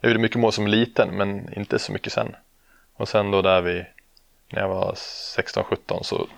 [0.00, 2.36] Jag gjorde mycket mål som liten men inte så mycket sen.
[2.94, 3.86] Och sen då där vi,
[4.48, 6.28] när jag var 16-17 så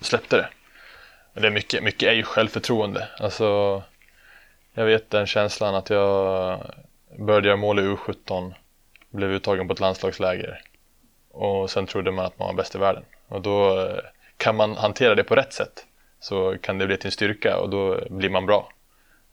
[0.00, 0.48] släppte det.
[1.32, 3.08] Men det är mycket, mycket är ju självförtroende.
[3.18, 3.82] Alltså,
[4.74, 6.60] jag vet den känslan att jag
[7.18, 8.54] började göra mål i U17,
[9.10, 10.60] blev uttagen på ett landslagsläger
[11.30, 13.04] och sen trodde man att man var bäst i världen.
[13.28, 13.98] Och då eh,
[14.36, 15.86] kan man hantera det på rätt sätt
[16.20, 18.68] så kan det bli till en styrka och då blir man bra.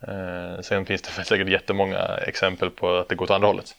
[0.07, 3.75] Eh, sen finns det säkert jättemånga exempel på att det går åt andra hållet.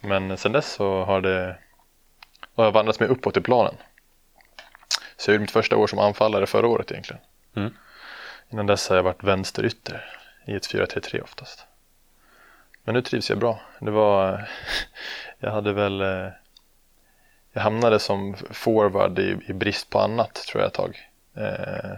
[0.00, 1.56] Men sen dess så har det
[2.54, 3.74] har jag vandrat mig uppåt i planen.
[5.16, 7.22] Så jag gjorde mitt första år som anfallare förra året egentligen.
[7.56, 7.74] Mm.
[8.50, 10.04] Innan dess har jag varit vänsterytter
[10.44, 11.66] i ett 4-3-3 oftast.
[12.84, 13.60] Men nu trivs jag bra.
[13.78, 14.48] Det var,
[15.38, 16.28] jag hade väl, eh,
[17.52, 21.08] jag hamnade som forward i, i brist på annat tror jag ett tag.
[21.36, 21.96] Eh,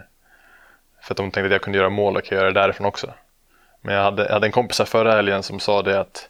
[1.01, 3.13] för att de tänkte att jag kunde göra mål och kan göra det därifrån också.
[3.87, 6.29] Men jag hade, jag hade en kompis här förra helgen som sa det att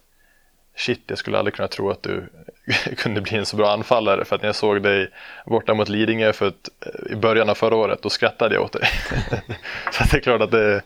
[0.76, 2.28] shit, jag skulle aldrig kunna tro att du
[2.96, 5.10] kunde bli en så bra anfallare för att när jag såg dig
[5.46, 6.68] borta mot Lidingö för ett,
[7.10, 8.82] i början av förra året då skrattade jag åt dig.
[9.92, 10.82] så det är klart att det,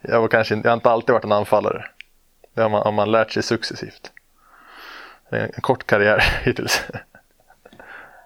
[0.00, 1.84] jag, var kanske, jag har inte alltid varit en anfallare.
[2.54, 4.12] Det har man, har man lärt sig successivt.
[5.30, 6.84] Är En kort karriär hittills.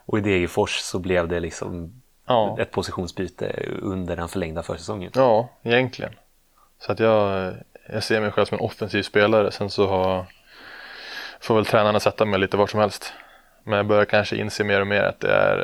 [0.05, 2.57] Och i Degerfors så blev det liksom Ja.
[2.59, 5.11] ett positionsbyte under den förlängda försäsongen.
[5.15, 6.11] Ja, egentligen.
[6.79, 7.53] Så att jag,
[7.93, 9.51] jag ser mig själv som en offensiv spelare.
[9.51, 10.25] Sen så har,
[11.39, 13.13] får väl tränarna sätta mig lite vart som helst.
[13.63, 15.57] Men jag börjar kanske inse mer och mer att det är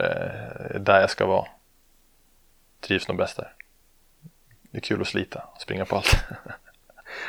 [0.75, 1.47] eh, där jag ska vara.
[2.81, 3.53] Trivs nog bäst där.
[4.71, 6.17] Det är kul att slita och springa på allt.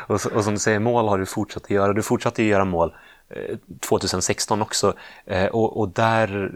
[0.07, 1.93] Och, så- och som du säger, mål har du fortsatt att göra.
[1.93, 2.95] Du fortsatte ju göra mål
[3.29, 4.95] eh, 2016 också.
[5.27, 6.53] Eh, och, och där,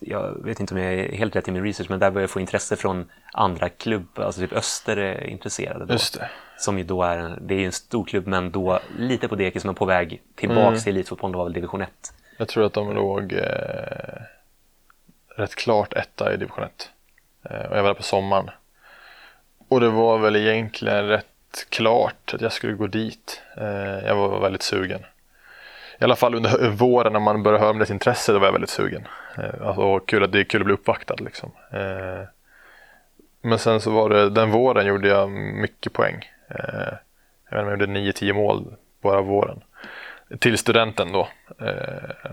[0.00, 2.30] jag vet inte om jag är helt rätt i min research, men där började jag
[2.30, 4.24] få intresse från andra klubbar.
[4.24, 5.92] Alltså typ Öster är intresserade då.
[5.94, 6.28] Det.
[6.58, 9.34] Som ju då är, en- det är ju en stor klubb, men då lite på
[9.34, 10.80] dekis, men på väg tillbaks Mm.
[10.80, 11.32] till elitfotbollen.
[11.32, 11.90] Det var väl division 1.
[12.38, 14.20] Jag tror att de låg eh,
[15.36, 16.90] rätt klart etta i division 1.
[17.50, 18.50] Eh, och jag var där på sommaren.
[19.68, 21.26] Och det var väl egentligen rätt
[21.68, 23.42] klart att jag skulle gå dit.
[23.56, 23.66] Eh,
[24.06, 25.00] jag var väldigt sugen.
[25.98, 28.52] I alla fall under våren när man började höra om dess intresse, då var jag
[28.52, 29.08] väldigt sugen.
[29.38, 31.50] Eh, alltså, och kul att det är kul att bli uppvaktad liksom.
[31.72, 32.28] Eh,
[33.42, 36.30] men sen så var det, den våren gjorde jag mycket poäng.
[36.48, 36.94] Eh,
[37.50, 39.60] jag vet inte om jag gjorde 9-10 mål bara våren.
[40.38, 41.28] Till studenten då.
[41.60, 42.30] Eh,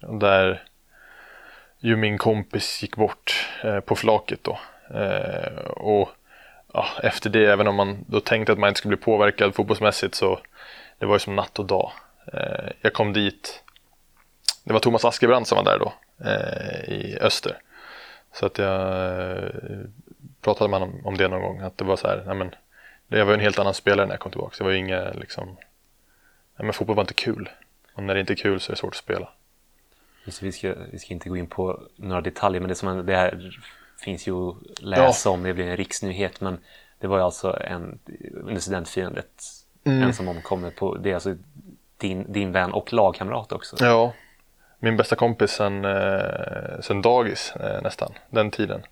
[0.00, 0.62] där
[1.78, 4.58] ju min kompis gick bort eh, på flaket då.
[4.98, 6.08] Eh, och
[6.72, 10.14] ja, efter det, även om man då tänkte att man inte skulle bli påverkad fotbollsmässigt
[10.14, 10.40] så
[10.98, 11.92] det var ju som natt och dag.
[12.32, 13.62] Eh, jag kom dit,
[14.64, 15.92] det var Thomas Askebrand som var där då
[16.24, 17.58] eh, i Öster.
[18.32, 18.80] Så att jag
[19.38, 19.80] eh,
[20.40, 22.54] pratade med honom om det någon gång, att det var så här, nej men
[23.08, 24.54] jag var ju en helt annan spelare när jag kom tillbaka.
[24.58, 25.46] Det var ju inga liksom,
[26.56, 27.50] nej men fotboll var inte kul.
[27.94, 29.28] Och när det inte är kul så är det svårt att spela.
[30.24, 33.16] Just, vi, ska, vi ska inte gå in på några detaljer, men det, som det
[33.16, 33.60] här
[34.04, 35.42] finns ju att läsa om.
[35.42, 36.58] Det blir en riksnyhet, men
[36.98, 37.98] det var ju alltså en,
[38.44, 40.02] under studentfirandet Mm.
[40.02, 40.70] en som omkommer.
[40.70, 41.36] På, det är alltså
[42.00, 43.76] din, din vän och lagkamrat också.
[43.80, 44.12] Ja,
[44.78, 48.82] min bästa kompis sen, eh, sen dagis eh, nästan, den tiden.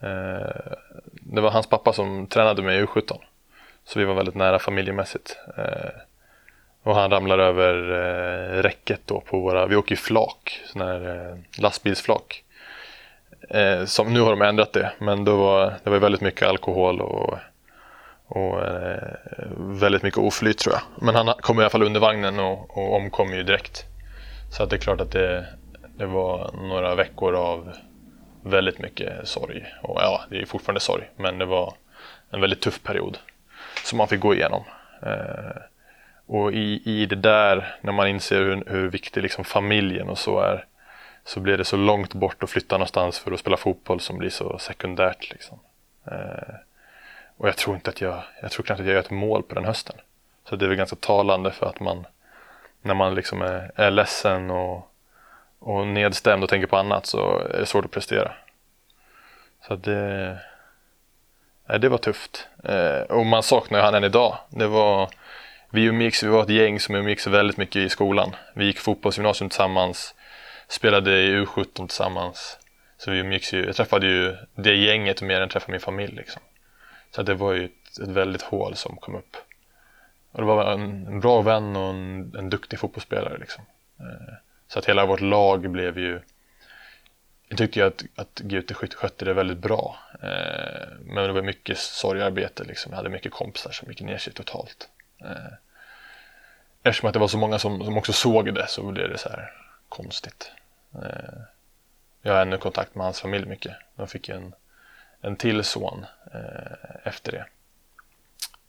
[0.00, 0.72] Eh,
[1.10, 3.18] det var hans pappa som tränade mig i U17.
[3.84, 5.38] Så vi var väldigt nära familjemässigt.
[5.56, 5.90] Eh,
[6.82, 11.30] och han ramlar över eh, räcket då på våra, vi åker ju flak, sån här
[11.30, 12.44] eh, lastbilsflak.
[13.50, 17.00] Eh, som, nu har de ändrat det, men då var det var väldigt mycket alkohol
[17.00, 17.38] och,
[18.28, 19.12] och eh,
[19.56, 21.04] väldigt mycket oflyt tror jag.
[21.04, 23.84] Men han kom i alla fall under vagnen och, och omkom ju direkt.
[24.50, 25.46] Så att det är klart att det,
[25.96, 27.72] det var några veckor av
[28.42, 29.66] väldigt mycket sorg.
[29.82, 31.74] Och ja, det är fortfarande sorg, men det var
[32.30, 33.18] en väldigt tuff period
[33.84, 34.64] som man fick gå igenom.
[35.02, 35.62] Eh,
[36.26, 40.40] och i, i det där, när man inser hur, hur viktig liksom familjen och så
[40.40, 40.64] är,
[41.24, 44.30] så blir det så långt bort att flytta någonstans för att spela fotboll som blir
[44.30, 45.30] så sekundärt.
[45.30, 45.58] Liksom.
[46.06, 46.54] Eh,
[47.38, 49.54] och jag tror inte att jag, jag tror knappt att jag gör ett mål på
[49.54, 49.96] den hösten.
[50.48, 52.06] Så det är väl ganska talande för att man,
[52.82, 54.92] när man liksom är, är ledsen och,
[55.58, 58.32] och nedstämd och tänker på annat så är det svårt att prestera.
[59.66, 60.38] Så att det,
[61.68, 62.48] nej, det var tufft.
[62.64, 64.38] Eh, och man saknar ju han än idag.
[64.50, 65.10] Det var,
[65.70, 68.36] vi umgicks, vi var ett gäng som umgicks väldigt mycket i skolan.
[68.54, 70.14] Vi gick fotbollsgymnasium tillsammans,
[70.68, 72.58] spelade i U17 tillsammans.
[72.96, 76.14] Så vi umgicks ju, jag träffade ju det gänget mer än jag träffade min familj
[76.14, 76.42] liksom.
[77.10, 79.36] Så att det var ju ett, ett väldigt hål som kom upp.
[80.32, 83.64] Och det var en, en bra vän och en, en duktig fotbollsspelare liksom.
[84.00, 84.34] Eh,
[84.68, 86.20] så att hela vårt lag blev ju
[87.48, 89.96] jag tyckte ju att, att Gute skötte det väldigt bra.
[90.22, 92.92] Eh, men det var mycket sorgarbete liksom.
[92.92, 94.88] Jag hade mycket kompisar som gick ner sig totalt.
[95.20, 95.52] Eh,
[96.82, 99.28] eftersom att det var så många som, som också såg det så blev det så
[99.28, 99.52] här
[99.88, 100.52] konstigt.
[100.94, 101.40] Eh,
[102.22, 103.76] jag har ännu kontakt med hans familj mycket.
[103.96, 104.54] De fick ju en,
[105.20, 107.46] en till son eh, efter det.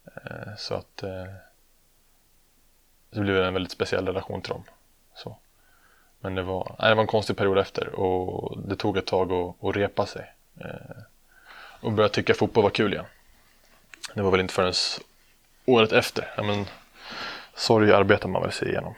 [0.06, 1.26] Eh, så att eh,
[3.10, 4.64] det blev en väldigt speciell relation till dem.
[5.14, 5.38] Så.
[6.20, 9.32] Men det var, nej, det var en konstig period efter och det tog ett tag
[9.32, 10.34] att, att repa sig.
[10.60, 11.04] Eh,
[11.82, 13.06] och började tycka fotboll var kul igen.
[14.14, 14.74] Det var väl inte förrän
[15.66, 16.34] året efter.
[16.38, 16.66] Ja, men,
[17.54, 18.93] sorg arbetar man väl sig igenom.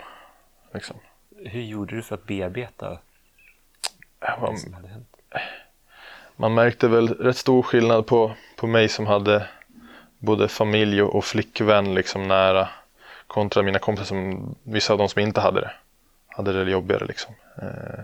[0.73, 0.95] Liksom.
[1.37, 2.99] Hur gjorde du för att bearbeta
[4.19, 5.15] det som hade hänt?
[6.41, 9.47] Man märkte väl rätt stor skillnad på, på mig som hade
[10.19, 12.69] både familj och flickvän liksom nära
[13.27, 15.71] kontra mina kompisar som vissa av dem som inte hade det.
[16.27, 17.35] Hade det jobbigare liksom.
[17.61, 17.99] Eh,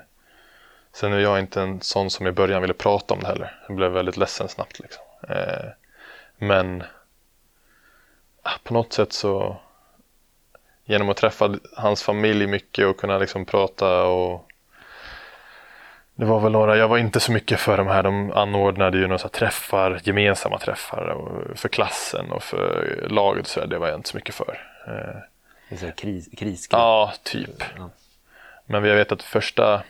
[0.94, 3.60] sen är jag inte en sån som i början ville prata om det heller.
[3.68, 5.04] Jag blev väldigt ledsen snabbt liksom.
[5.30, 5.70] Eh,
[6.38, 6.84] men
[8.42, 9.58] ah, på något sätt så
[10.86, 14.47] genom att träffa hans familj mycket och kunna liksom prata och
[16.18, 19.08] det var väl några, jag var inte så mycket för de här, de anordnade ju
[19.08, 21.18] några träffar, gemensamma träffar
[21.56, 24.60] för klassen och för laget så det var jag inte så mycket för.
[24.88, 26.80] Eh, Det kris, kriskrig.
[26.80, 27.64] Ja, typ.
[27.78, 27.90] Ja.
[28.66, 29.84] Men jag vet att första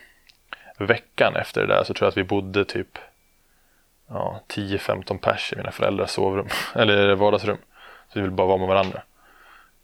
[0.77, 2.97] veckan efter det där så tror jag att vi bodde typ
[4.07, 7.57] ja, 10-15 pers i mina föräldrars sovrum, eller vardagsrum.
[8.07, 9.01] Så vi ville bara vara med varandra.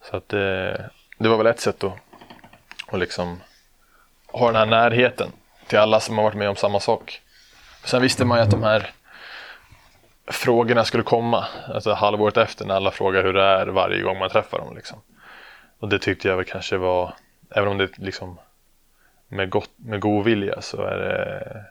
[0.01, 1.93] Så att det, det var väl ett sätt att,
[2.87, 3.41] att liksom
[4.27, 5.31] ha den här närheten
[5.67, 7.21] till alla som har varit med om samma sak.
[7.83, 8.89] Sen visste man ju att de här
[10.27, 14.29] frågorna skulle komma, alltså halvåret efter när alla frågar hur det är varje gång man
[14.29, 14.75] träffar dem.
[14.75, 15.01] Liksom.
[15.79, 17.13] Och det tyckte jag väl kanske var,
[17.49, 18.39] även om det liksom
[19.27, 21.65] med, gott, med god vilja så är det,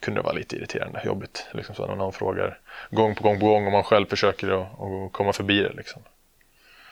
[0.00, 1.46] kunde det vara lite irriterande, jobbigt.
[1.52, 2.58] Liksom så när någon frågar
[2.90, 5.72] gång på gång på gång och man själv försöker att, att komma förbi det.
[5.72, 6.02] Liksom.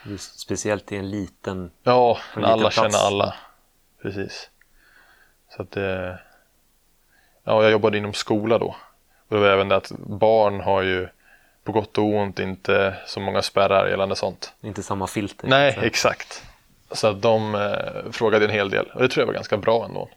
[0.04, 1.70] Just speciellt i en liten...
[1.82, 2.76] Ja, en när alla plats.
[2.76, 3.34] känner alla.
[4.02, 4.50] Precis.
[5.56, 6.18] Så att det...
[7.44, 8.76] Ja, jag jobbade inom skola då.
[9.28, 11.08] Och det var även det att barn har ju
[11.64, 14.52] på gott och ont inte så många spärrar gällande sånt.
[14.60, 15.48] Inte samma filter.
[15.48, 15.80] Nej, så.
[15.80, 16.44] exakt.
[16.90, 19.84] Så att de eh, frågade en hel del och det tror jag var ganska bra
[19.84, 20.08] ändå.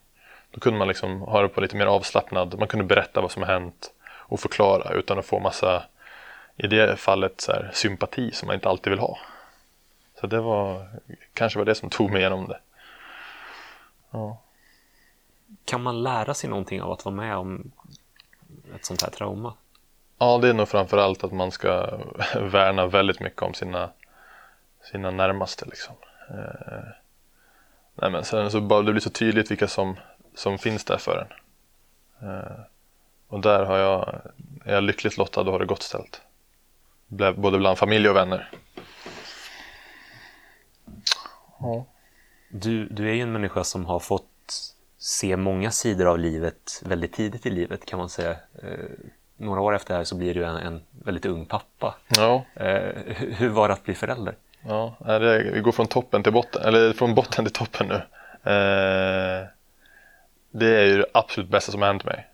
[0.52, 3.44] Då kunde man liksom ha det på lite mer avslappnad, man kunde berätta vad som
[3.44, 5.84] har hänt och förklara utan att få massa,
[6.56, 9.20] i det fallet, så här, sympati som man inte alltid vill ha.
[10.20, 10.88] Så det var,
[11.34, 12.60] kanske var det som tog mig igenom det.
[14.12, 14.42] Ja.
[15.68, 17.72] Kan man lära sig någonting av att vara med om
[18.76, 19.54] ett sånt här trauma?
[20.18, 22.00] ja, det är nog framförallt att man ska
[22.42, 23.90] värna väldigt mycket om sina,
[24.92, 25.96] sina närmaste liksom.
[26.30, 26.90] Eh,
[27.96, 29.96] nej men sen så bara det blir så tydligt vilka som,
[30.36, 31.34] som finns där för en.
[32.30, 32.60] Eh,
[33.28, 34.22] och där har jag,
[34.66, 36.22] är jag lyckligt lottad och har det gott ställt.
[37.36, 38.52] Både bland familj och vänner.
[41.60, 41.86] Ja.
[42.50, 47.14] Du, du är ju en människa som har fått se många sidor av livet väldigt
[47.14, 48.32] tidigt i livet kan man säga.
[48.32, 48.70] Eh,
[49.38, 51.96] några år efter det här så blir du en, en väldigt ung pappa.
[52.08, 54.36] Ja, Eh, hur, var det att bli förälder?
[54.64, 57.96] ja det, vi går från toppen till botten, eller från botten till toppen nu.
[58.52, 59.48] Eh,
[60.52, 62.28] det är ju det absolut bästa som har hänt mig.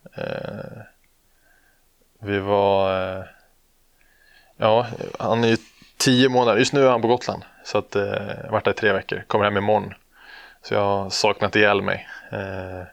[2.19, 2.91] Vi var,
[4.57, 4.87] ja,
[5.19, 5.57] han är ju
[5.97, 7.43] tio månader, just nu är han på Gotland.
[7.63, 8.03] Så att, jag
[8.43, 9.93] har varit där i tre veckor, kommer hem imorgon.
[10.63, 12.07] Så jag har saknat ihjäl mig.
[12.31, 12.83] Eh,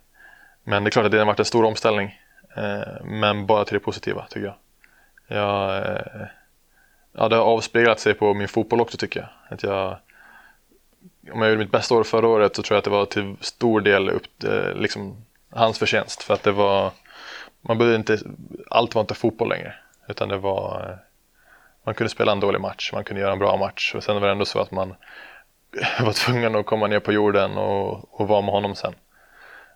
[0.65, 2.21] men det är klart att det har varit en stor omställning.
[2.57, 4.57] Eh, men bara till det positiva tycker jag.
[5.39, 6.27] Jag, eh,
[7.13, 9.29] ja, det har avspeglat sig på min fotboll också tycker jag.
[9.49, 9.97] Att jag
[11.33, 13.37] om jag gjorde mitt bästa år förra året så tror jag att det var till
[13.41, 14.27] stor del upp,
[14.75, 16.23] liksom, hans förtjänst.
[16.23, 16.91] För att det var,
[17.61, 18.19] man behövde inte,
[18.71, 19.75] allt var inte fotboll längre.
[20.09, 20.99] Utan det var,
[21.85, 23.95] man kunde spela en dålig match, man kunde göra en bra match.
[23.95, 24.95] Och sen var det ändå så att man
[26.01, 28.95] var tvungen att komma ner på jorden och, och vara med honom sen.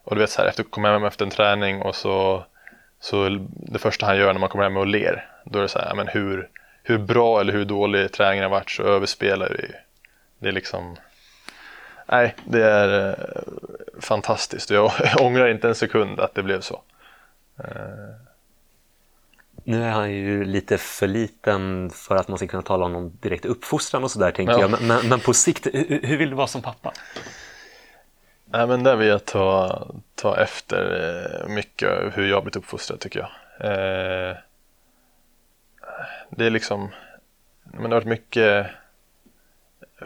[0.04, 2.44] Och du vet så här, efter kom hem efter en träning och så,
[3.00, 5.30] så det första han gör när man kommer hem är att ler.
[5.44, 6.48] Då är det så här, men hur,
[6.82, 9.72] hur bra eller hur dålig träningen har varit så överspelar det ju.
[10.38, 10.96] Det är liksom,
[12.06, 13.14] nej det är eh,
[14.00, 16.82] fantastiskt och jag ångrar inte en sekund att det blev så.
[17.58, 18.33] Eh,
[19.64, 23.16] nu är han ju lite för liten för att man ska kunna tala om någon
[23.20, 24.60] direkt uppfostran och sådär tänker Ja.
[24.60, 24.70] jag.
[24.70, 26.92] Men, men, men på sikt, hur, hur vill du vara som pappa?
[28.46, 30.82] Nej men där vill jag ta, ta efter
[31.44, 33.30] eh, mycket hur jag blivit uppfostrad tycker jag.
[33.70, 34.36] Eh,
[36.30, 36.88] det är liksom,
[37.64, 38.66] men det har varit mycket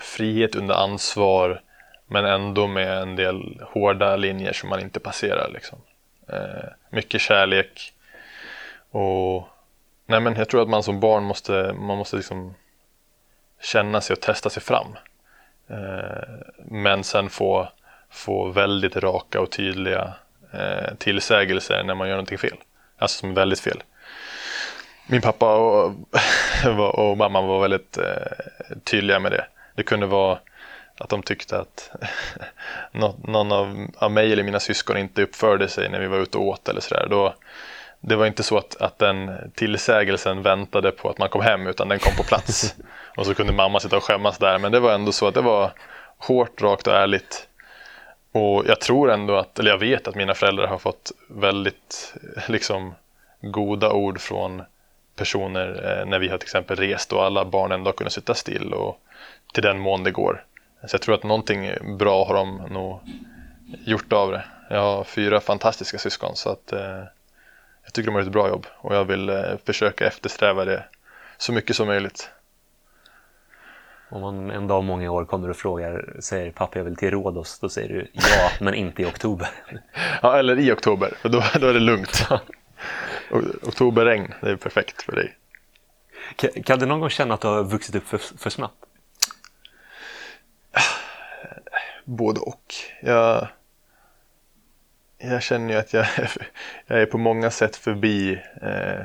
[0.01, 1.61] frihet under ansvar
[2.07, 5.51] men ändå med en del hårda linjer som man inte passerar.
[5.55, 5.79] Liksom.
[6.29, 7.93] Eh, mycket kärlek
[8.91, 9.49] och
[10.07, 12.55] nej men jag tror att man som barn måste, man måste liksom
[13.61, 14.97] känna sig och testa sig fram.
[15.71, 17.69] Eh, men sen få,
[18.11, 20.13] få väldigt raka och tydliga
[20.53, 22.57] eh, tillsägelser när man gör någonting fel.
[22.99, 23.83] Alltså som är väldigt fel.
[25.07, 25.95] Min pappa och,
[26.95, 29.47] och mamma var väldigt eh, tydliga med det.
[29.75, 30.39] Det kunde vara
[30.99, 31.91] att de tyckte att
[33.23, 36.47] någon av, av mig eller mina syskon inte uppförde sig när vi var ute och
[36.47, 37.07] åt eller sådär.
[37.11, 37.35] Då,
[38.01, 41.89] det var inte så att, att den tillsägelsen väntade på att man kom hem utan
[41.89, 42.75] den kom på plats.
[43.17, 44.59] och så kunde mamma sitta och skämmas där.
[44.59, 45.73] Men det var ändå så att det var
[46.19, 47.49] hårt, rakt och ärligt.
[48.33, 52.15] Och jag tror ändå att, eller jag vet att mina föräldrar har fått väldigt
[52.49, 52.95] liksom
[53.41, 54.63] goda ord från
[55.17, 58.35] personer eh, när vi har till exempel rest och alla barn ändå har kunnat sitta
[58.35, 59.01] still och
[59.53, 60.45] till den mån det går.
[60.87, 63.01] Så jag tror att någonting bra har de nog
[63.85, 64.45] gjort av det.
[64.71, 67.03] Jag har fyra fantastiska syskon så att eh,
[67.89, 70.85] jag tycker de har gjort ett bra jobb och jag vill eh, försöka eftersträva det
[71.39, 72.31] så mycket som möjligt.
[74.11, 77.59] Om man en dag många år kommer och frågar, säger pappa jag vill till Rhodos,
[77.59, 79.49] då säger du ja, men inte i oktober.
[80.23, 82.29] Ja, eller i oktober, för då, då är det lugnt.
[83.63, 85.37] Oktoberregn, det är perfekt för dig.
[86.37, 88.85] Kan, kan du någon gång känna att du har vuxit upp för, för snabbt?
[92.05, 92.75] Både och.
[93.03, 93.49] Jag,
[95.19, 96.07] jag känner ju att jag,
[96.87, 99.01] jag är på många sätt förbi eh,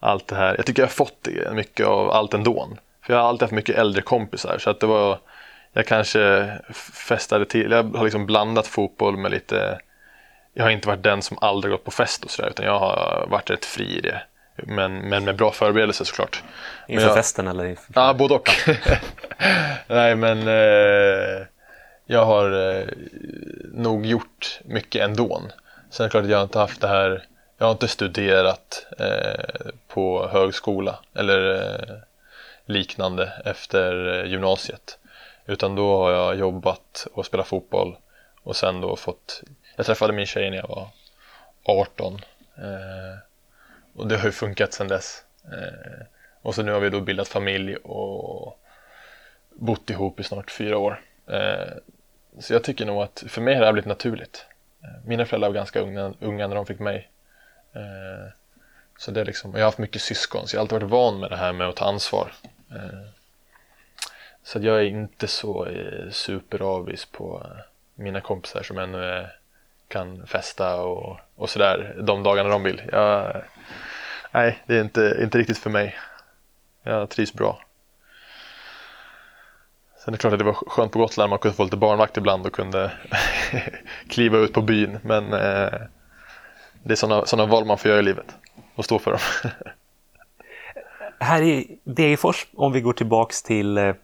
[0.00, 0.54] allt det här.
[0.56, 2.68] Jag tycker jag har fått mycket av allt ändå.
[3.06, 5.18] För jag har alltid haft mycket äldre kompisar så att det var
[5.72, 6.52] jag kanske
[7.08, 9.78] festade till, jag har liksom blandat fotboll med lite
[10.54, 13.26] Jag har inte varit den som aldrig gått på fest och sådär utan jag har
[13.28, 14.22] varit rätt fri i det.
[14.56, 16.42] Men, men med bra förberedelse såklart.
[16.88, 17.64] Inför jag- festen eller?
[17.64, 18.50] i- Ja, både och.
[19.86, 21.46] Nej, men eh,
[22.06, 22.86] jag har eh,
[23.72, 25.42] nog gjort mycket ändå.
[25.90, 27.26] Sen är det klart att jag inte haft det här,
[27.58, 31.96] jag har inte studerat eh, på högskola eller eh,
[32.66, 34.98] liknande efter eh, gymnasiet.
[35.46, 37.96] Utan då har jag jobbat och spelat fotboll
[38.42, 39.42] och sen då fått,
[39.76, 40.88] jag träffade min tjej när jag var
[41.64, 42.20] 18.
[42.56, 43.18] Eh,
[43.96, 45.24] och det har ju funkat sedan dess.
[45.44, 46.06] Eh,
[46.42, 48.58] och så nu har vi då bildat familj och
[49.50, 51.00] bott ihop i snart fyra år.
[51.26, 51.72] Eh,
[52.38, 54.46] så jag tycker nog att för mig har det här blivit naturligt.
[54.82, 57.10] Eh, mina föräldrar var ganska unga, unga när de fick mig.
[57.72, 58.32] Eh,
[58.98, 60.90] så det är liksom, och jag har haft mycket syskon så jag har alltid varit
[60.90, 62.32] van med det här med att ta ansvar.
[62.70, 63.08] Eh,
[64.42, 65.68] så att jag är inte så
[66.10, 67.46] superavis på
[67.94, 69.36] mina kompisar som ännu är,
[69.88, 72.82] kan festa och, och sådär de dagarna de vill.
[72.92, 73.42] Jag,
[74.32, 75.96] nej, det är inte, inte riktigt för mig.
[76.82, 77.65] Jag trivs bra.
[80.06, 82.16] Sen är det klart att det var skönt på Gotland, man kunde få lite barnvakt
[82.16, 82.92] ibland och kunde
[84.08, 84.98] kliva ut på byn.
[85.02, 85.80] Men eh,
[86.82, 88.34] det är sådana såna val man får göra i livet
[88.74, 89.20] och stå för dem.
[91.20, 93.94] Här i Degerfors, om vi går tillbaks till eh,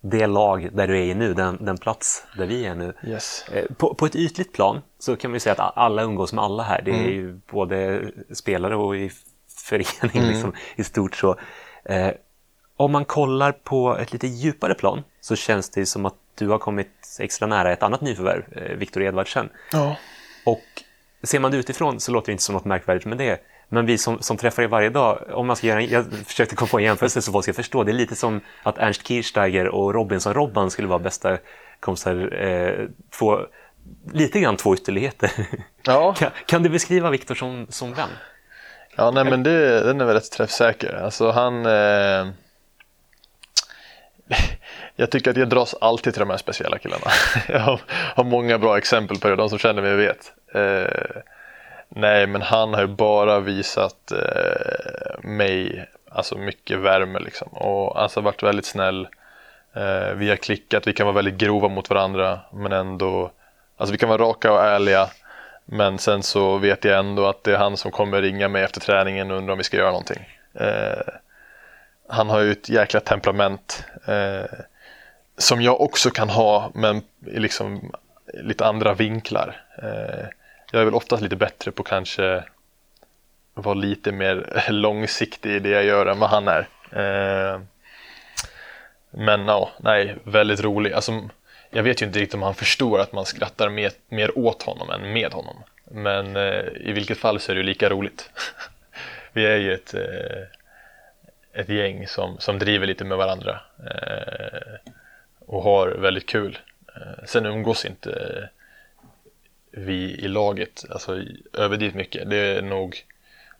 [0.00, 2.92] det lag där du är nu, den, den plats där vi är nu.
[3.06, 3.44] yes.
[3.52, 6.62] Eh, På, på ett ytligt plan så kan vi säga att alla umgås med alla
[6.62, 6.82] här.
[6.82, 9.10] Det är ju både spelare och i
[9.68, 11.36] förening liksom, i stort så.
[11.84, 12.10] Eh,
[12.76, 16.58] om man kollar på ett lite djupare plan så känns det som att du har
[16.58, 19.48] kommit extra nära ett annat nyförvärv, eh, Viktor Edvardsen.
[19.72, 19.96] Ja.
[20.44, 20.64] Och
[21.22, 23.40] ser man det utifrån så låter det inte som något märkvärdigt med det.
[23.68, 26.56] Men vi som, som träffar er varje dag, om man ska göra en, jag försökte
[26.56, 27.84] komma på en jämförelse så folk ska förstå.
[27.84, 31.38] Det är lite som att Ernst Kirchsteiger och Robinson-Robban skulle vara bästa
[31.80, 32.42] kompisar.
[32.44, 32.86] Eh,
[33.18, 33.40] två,
[34.12, 35.30] lite grann två ytterligheter.
[35.82, 36.14] Ja.
[36.18, 38.08] kan, kan du beskriva Viktor som, som vän?
[38.96, 40.94] Ja, nej men det, den är väl rätt träffsäker.
[40.94, 41.66] Alltså han...
[41.66, 42.26] Eh,
[44.96, 47.06] jag tycker att jag dras alltid till de här speciella killarna.
[47.48, 50.32] jag har, har många bra exempel på det, de som känner mig vet.
[50.54, 51.22] Eh,
[51.88, 57.48] nej, men han har ju bara visat eh, mig alltså mycket värme liksom.
[57.48, 59.08] Och alltså varit väldigt snäll.
[59.74, 63.30] Eh, vi har klickat, vi kan vara väldigt grova mot varandra men ändå
[63.76, 65.10] Alltså vi kan vara raka och ärliga
[65.64, 68.80] men sen så vet jag ändå att det är han som kommer ringa mig efter
[68.80, 70.28] träningen och undra om vi ska göra någonting.
[70.54, 71.12] Eh,
[72.08, 74.58] han har ju ett jäkla temperament eh,
[75.38, 77.92] som jag också kan ha men i liksom
[78.34, 79.62] lite andra vinklar.
[79.82, 80.26] Eh,
[80.72, 82.44] jag är väl oftast lite bättre på kanske
[83.54, 86.68] vara lite mer långsiktig i det jag gör än vad han är.
[86.92, 87.60] Eh,
[89.10, 90.92] men ja, nej, väldigt rolig.
[90.92, 91.28] Alltså,
[91.70, 94.90] jag vet ju inte riktigt om han förstår att man skrattar mer, mer åt honom
[94.90, 95.56] än med honom.
[95.84, 98.30] Men eh, i vilket fall så är det ju lika roligt.
[99.32, 99.94] Vi är ju ett,
[101.52, 103.60] ett gäng som, som driver lite med varandra
[105.46, 106.58] och har väldigt kul.
[106.96, 108.48] Eh, sen umgås inte eh,
[109.70, 112.30] vi i laget alltså, överdrivet mycket.
[112.30, 113.04] Det är nog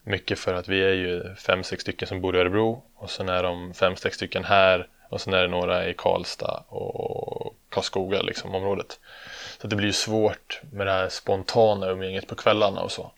[0.03, 3.29] mycket för att vi är ju fem, sex stycken som bor i Örebro och sen
[3.29, 8.21] är de fem, sex stycken här och sen är det några i Karlstad och Karlskoga
[8.21, 8.99] liksom området.
[9.61, 13.11] Så det blir ju svårt med det här spontana umgänget på kvällarna och så.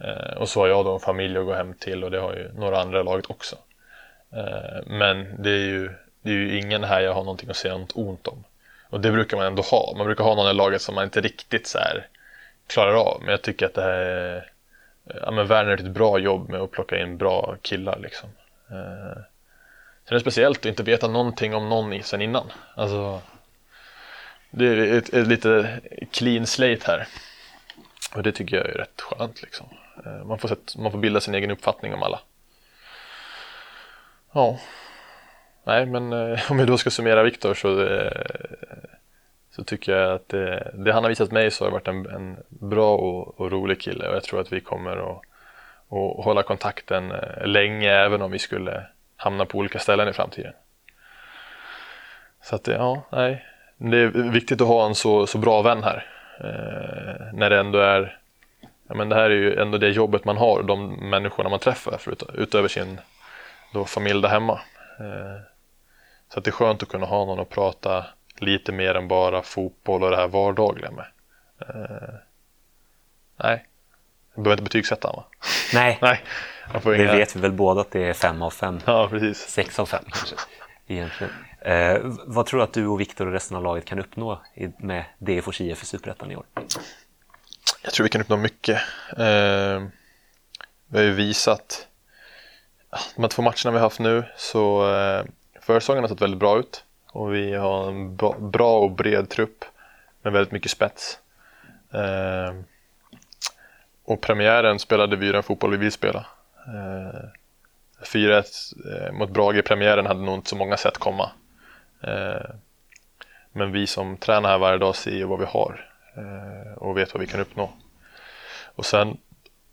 [0.00, 2.34] Eh, och så har jag då en familj att gå hem till och det har
[2.34, 3.56] ju några andra i laget också.
[4.32, 5.90] Eh, men det är, ju,
[6.22, 8.44] det är ju ingen här jag har någonting att säga något ont om.
[8.90, 9.94] Och det brukar man ändå ha.
[9.96, 12.06] Man brukar ha någon i laget som man inte riktigt så här
[12.66, 13.20] klarar av.
[13.20, 14.42] Men jag tycker att det här är eh,
[15.22, 18.28] ja, men Werner ett bra jobb med att plocka in bra killar liksom.
[18.70, 19.22] Eh,
[20.04, 22.52] sen är det speciellt att inte veta någonting om någon sen innan.
[22.74, 23.20] Alltså,
[24.50, 27.08] det är ett, ett lite clean slate här.
[28.14, 29.66] Och det tycker jag är rätt skönt liksom.
[30.06, 32.20] Eh, man, får man får bilda sin egen uppfattning om alla.
[34.32, 34.58] Ja.
[35.64, 38.10] Nej, men eh, om jag då ska summera Viktor så, eh,
[39.50, 42.36] så tycker jag att det, det, han har visat mig så har varit en, en
[42.48, 45.22] bra och, och, rolig kille och jag tror att vi kommer att,
[45.88, 48.86] att hålla kontakten eh, länge även om vi skulle
[49.16, 50.52] hamna på olika ställen i framtiden.
[52.42, 53.46] Så att ja, nej.
[53.76, 56.06] Det är viktigt att ha en så, så bra vän här.
[56.40, 58.18] Eh, när det ändå är,
[58.88, 61.98] ja men det här är ju ändå det jobbet man har, de människorna man träffar
[61.98, 63.00] förut, utöver sin
[63.72, 64.60] då, familj där hemma.
[64.98, 65.49] Eh,
[66.32, 68.06] så att det är skönt att kunna ha någon att prata
[68.38, 71.06] lite mer än bara fotboll och det här vardagliga med.
[71.60, 72.14] Eh,
[73.36, 73.66] nej,
[74.34, 75.46] jag behöver inte betygsätta honom va?
[75.74, 76.22] Nej, nej
[76.84, 77.12] det inga...
[77.12, 78.80] vet vi väl båda att det är fem av fem.
[78.84, 79.38] Ja, precis.
[79.38, 80.36] Sex av fem kanske.
[80.86, 81.32] Egentligen.
[81.60, 84.42] Eh, vad tror du att du och Viktor och resten av laget kan uppnå
[84.78, 86.44] med DFOS IF i Superettan i år?
[87.82, 88.80] Jag tror vi kan uppnå mycket.
[89.10, 89.82] Eh,
[90.86, 91.86] vi har ju visat
[93.16, 94.84] de här två matcherna vi har haft nu så
[95.60, 98.16] eh, försäsongen har sett väldigt bra ut och vi har en
[98.50, 99.64] bra och bred trupp
[100.22, 101.18] med väldigt mycket spets.
[101.92, 102.54] Eh,
[104.04, 106.26] och premiären spelade vi den fotboll vi vill spela.
[106.66, 107.28] Eh,
[108.02, 108.74] 4-1
[109.06, 111.30] eh, mot Brage i premiären hade nog inte så många sett komma.
[112.02, 112.50] Eh,
[113.52, 117.14] men vi som tränar här varje dag ser ju vad vi har eh, och vet
[117.14, 117.72] vad vi kan uppnå.
[118.74, 119.16] Och sen,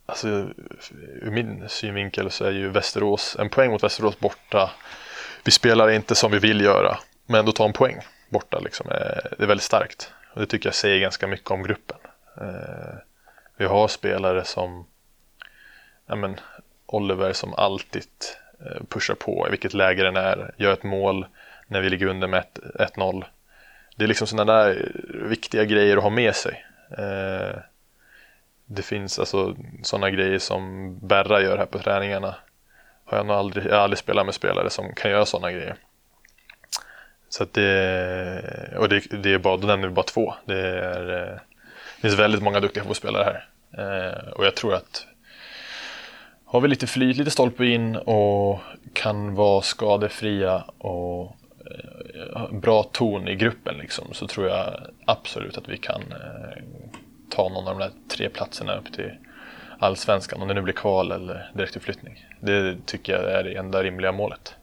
[0.06, 0.28] alltså
[1.22, 4.72] ur min synvinkel så är ju Västerås, en poäng mot Västerås borta.
[5.48, 9.32] Vi spelar inte som vi vill göra, men ändå ta en poäng borta liksom, eh,
[9.38, 10.12] det är väldigt starkt.
[10.34, 11.98] Och det tycker jag säger ganska mycket om gruppen.
[12.42, 12.96] Eh,
[13.58, 14.86] vi har spelare som
[16.06, 16.40] ja men,
[16.86, 18.08] Oliver som alltid
[18.66, 21.26] eh, pushar på i vilket läge den är, gör ett mål,
[21.68, 22.46] när vi ligger under med
[22.80, 23.26] 1-0.
[23.96, 26.66] Det är liksom sådana där viktiga grejer att ha med sig.
[28.66, 32.36] Det finns alltså sådana grejer som Berra gör här på träningarna.
[33.08, 35.76] Har jag, nog aldrig, jag har aldrig spelat med spelare som kan göra sådana grejer.
[37.30, 40.34] Så att det, och det, det är bara, då nämner vi bara två.
[40.46, 41.40] Det, är, eh,
[41.96, 43.48] det finns väldigt många duktiga fotbollsspelare här.
[43.78, 45.08] Eh, och jag tror att
[46.46, 48.60] har vi lite flyt, lite stolpe in och
[48.94, 51.38] kan vara skadefria och
[52.16, 56.64] Eh, bra ton i gruppen liksom, så tror jag absolut att vi kan eh,
[57.30, 59.12] ta någon av de där tre platserna upp till
[59.80, 62.26] allsvenskan, om det nu blir kval eller direktuppflyttning.
[62.40, 64.56] Det tycker jag är det enda rimliga målet.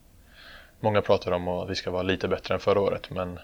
[0.81, 3.39] Många pratar om att vi ska vara lite bättre än förra året, men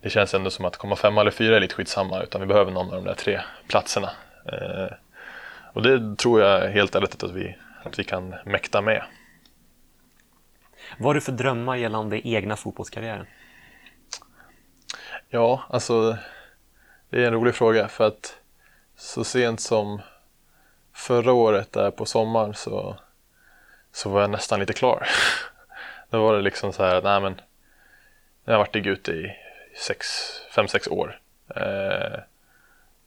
[0.00, 2.72] det känns ändå som att komma femma eller fyra är lite skitsamma, utan vi behöver
[2.72, 4.10] någon av de där tre platserna.
[4.52, 4.92] Eh,
[5.72, 9.04] och det tror jag helt ärligt att vi, att vi kan mäkta med.
[10.98, 13.26] Vad har du för drömmar gällande egna fotbollskarriären?
[15.28, 16.16] Ja, alltså
[17.10, 18.38] det är en rolig fråga för att
[18.96, 20.00] så sent som
[20.92, 22.96] förra året där på sommaren så,
[23.92, 25.08] så var jag nästan lite klar.
[26.10, 27.40] Då var det liksom så här att nej men
[28.44, 29.36] jag har varit i Gute i
[30.54, 31.18] 5-6 år.
[31.56, 32.20] Eh,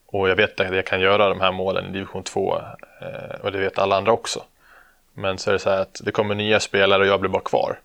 [0.05, 2.61] och jag vet att jag kan göra de här målen i division 2
[3.01, 4.43] eh, och det vet alla andra också.
[5.13, 7.41] Men så är det så här att det kommer nya spelare och jag blir bara
[7.41, 7.79] kvar.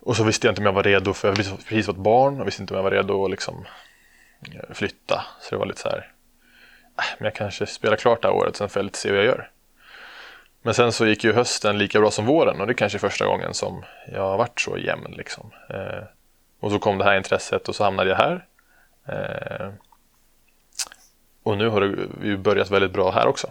[0.00, 2.40] Och så visste jag inte om jag var redo för jag hade precis fått barn
[2.40, 3.66] och visste inte om jag var redo att liksom
[4.54, 5.24] eh, flytta.
[5.40, 6.12] Så det var lite så här,
[6.98, 9.18] äh, men jag kanske spelar klart det här året, sen får jag lite se vad
[9.18, 9.50] jag gör.
[10.62, 13.26] Men sen så gick ju hösten lika bra som våren och det är kanske första
[13.26, 15.50] gången som jag har varit så jämn liksom.
[15.70, 16.02] Eh,
[16.60, 18.46] och så kom det här intresset och så hamnade jag här.
[19.08, 19.68] Eh,
[21.42, 23.50] och nu har det ju börjat väldigt bra här också.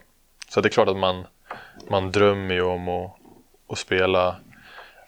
[0.49, 1.25] Så det är klart att man
[1.89, 3.11] man drömmer ju om att,
[3.67, 4.35] att spela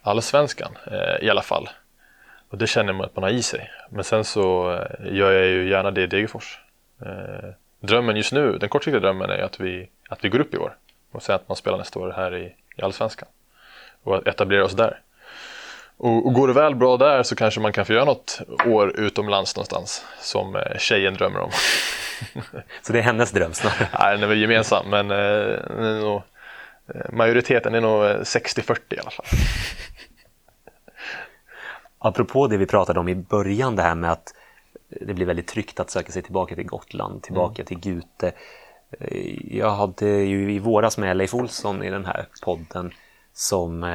[0.01, 1.69] allsvenskan eh, i alla fall.
[2.49, 3.71] Och det känner man att man har i sig.
[3.89, 6.59] Men sen så eh, gör jag ju gärna det i Degerfors.
[7.01, 10.57] Eh, drömmen just nu, den kortsiktiga drömmen är att vi, att vi går upp i
[10.57, 10.75] år.
[11.11, 13.29] Och sen att man spelar nästa år här i, i allsvenskan.
[14.03, 15.01] Och etablera oss där.
[15.97, 18.99] Och, och, går det väl bra där så kanske man kan få göra något år
[18.99, 21.51] utomlands någonstans som eh, tjejen drömmer om.
[22.81, 23.87] så det är hennes dröm snarare?
[23.99, 26.21] Nej, den är väl gemensam men eh, nog
[26.95, 29.25] Eh, majoriteten är nog 60-40 eh, i alla fall.
[31.99, 34.33] Apropå det vi pratade om i början, det här med att
[35.01, 37.65] det blir väldigt tryggt att söka sig tillbaka till Gotland, tillbaka mm.
[37.65, 38.31] till Gute.
[38.91, 42.91] Eh, jag hade ju i våras med Leif Olsson i den här podden
[43.33, 43.85] som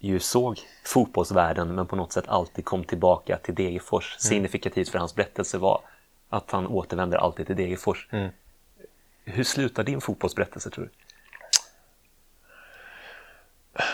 [0.00, 4.12] ju såg fotbollsvärlden men på något sätt alltid kom tillbaka till Degerfors.
[4.12, 4.20] Mm.
[4.20, 5.80] Signifikativt för hans berättelse var
[6.28, 8.08] att han återvänder alltid till Degerfors.
[8.10, 8.30] Mm.
[9.24, 10.90] Hur slutar din fotbollsberättelse tror du?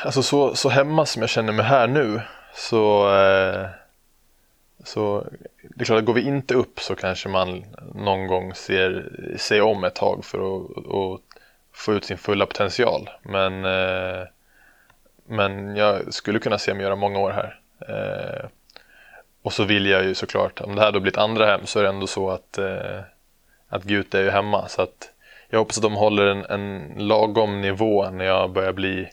[0.04, 2.22] Alltså så, så hemma som jag känner mig här nu
[2.54, 3.68] så, eh,
[4.84, 5.26] så
[5.76, 7.64] det är klart går vi inte upp så kanske man
[7.94, 11.20] någon gång ser sig om ett tag för att och
[11.72, 13.10] få ut sin fulla potential.
[13.22, 14.26] Men, eh,
[15.26, 17.60] men jag skulle kunna se mig göra många år här.
[17.88, 18.48] Eh,
[19.42, 21.78] och så vill jag ju såklart, om det här då blir ett andra hem så
[21.78, 23.00] är det ändå så att, eh,
[23.68, 24.68] att Gute är ju hemma.
[24.68, 25.12] Så att
[25.48, 29.08] jag hoppas att de håller en, en lagom nivå när jag börjar bli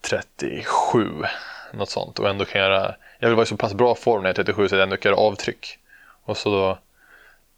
[0.00, 1.24] 37,
[1.72, 2.18] något sånt.
[2.18, 4.44] Och ändå kan göra, jag vill vara i så pass bra form när jag är
[4.44, 5.78] 37 så att jag ändå kan göra avtryck.
[6.24, 6.78] Och så då,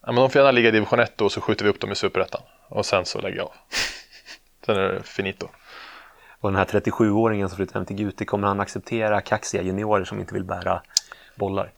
[0.00, 1.80] ja men de får gärna ligga i division 1 då och så skjuter vi upp
[1.80, 2.42] dem i superettan.
[2.68, 3.52] Och sen så lägger jag av.
[4.66, 5.48] sen är det finito.
[6.40, 10.20] Och den här 37-åringen som flyttar hem till Gute, kommer han acceptera kaxiga juniorer som
[10.20, 10.82] inte vill bära
[11.34, 11.72] bollar?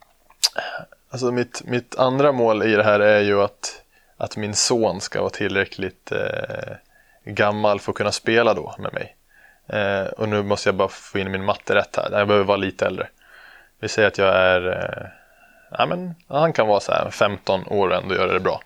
[1.09, 3.81] Alltså mitt, mitt andra mål i det här är ju att,
[4.17, 6.75] att min son ska vara tillräckligt eh,
[7.25, 9.15] gammal för att kunna spela då med mig.
[9.67, 12.11] Eh, och nu måste jag bara få in min matte rätt här.
[12.11, 13.07] Jag behöver vara lite äldre.
[13.79, 15.07] Vi säger att jag är, eh,
[15.77, 18.61] ja men han kan vara så här 15 år och ändå göra det bra.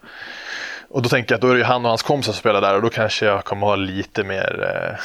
[0.90, 2.62] Och då tänker jag att då är det ju han och hans kompisar som spelar
[2.62, 5.00] där och då kanske jag kommer ha lite mer, eh,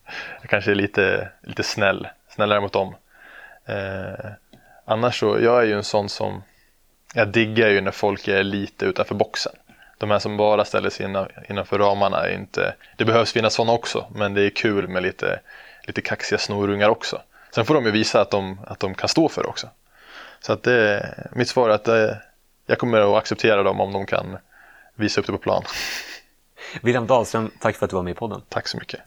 [0.40, 2.94] jag kanske är lite, lite snäll, snällare mot dem.
[3.66, 4.30] Eh,
[4.84, 6.42] annars så, jag är ju en sån som,
[7.14, 9.52] jag diggar ju när folk är lite utanför boxen.
[10.02, 11.06] De här som bara ställer sig
[11.48, 15.40] innanför ramarna är inte, det behövs finnas sådana också, men det är kul med lite,
[15.86, 17.20] lite kaxiga snorungar också.
[17.54, 19.68] Sen får de ju visa att de, att de kan stå för det också.
[20.40, 22.16] Så att det, mitt svar är att det, eh,
[22.66, 24.38] jag kommer att acceptera dem om de kan
[24.94, 25.64] visa upp det på plan.
[26.82, 28.42] William Dahlström, tack för att du var med i podden.
[28.48, 29.00] Tack så mycket.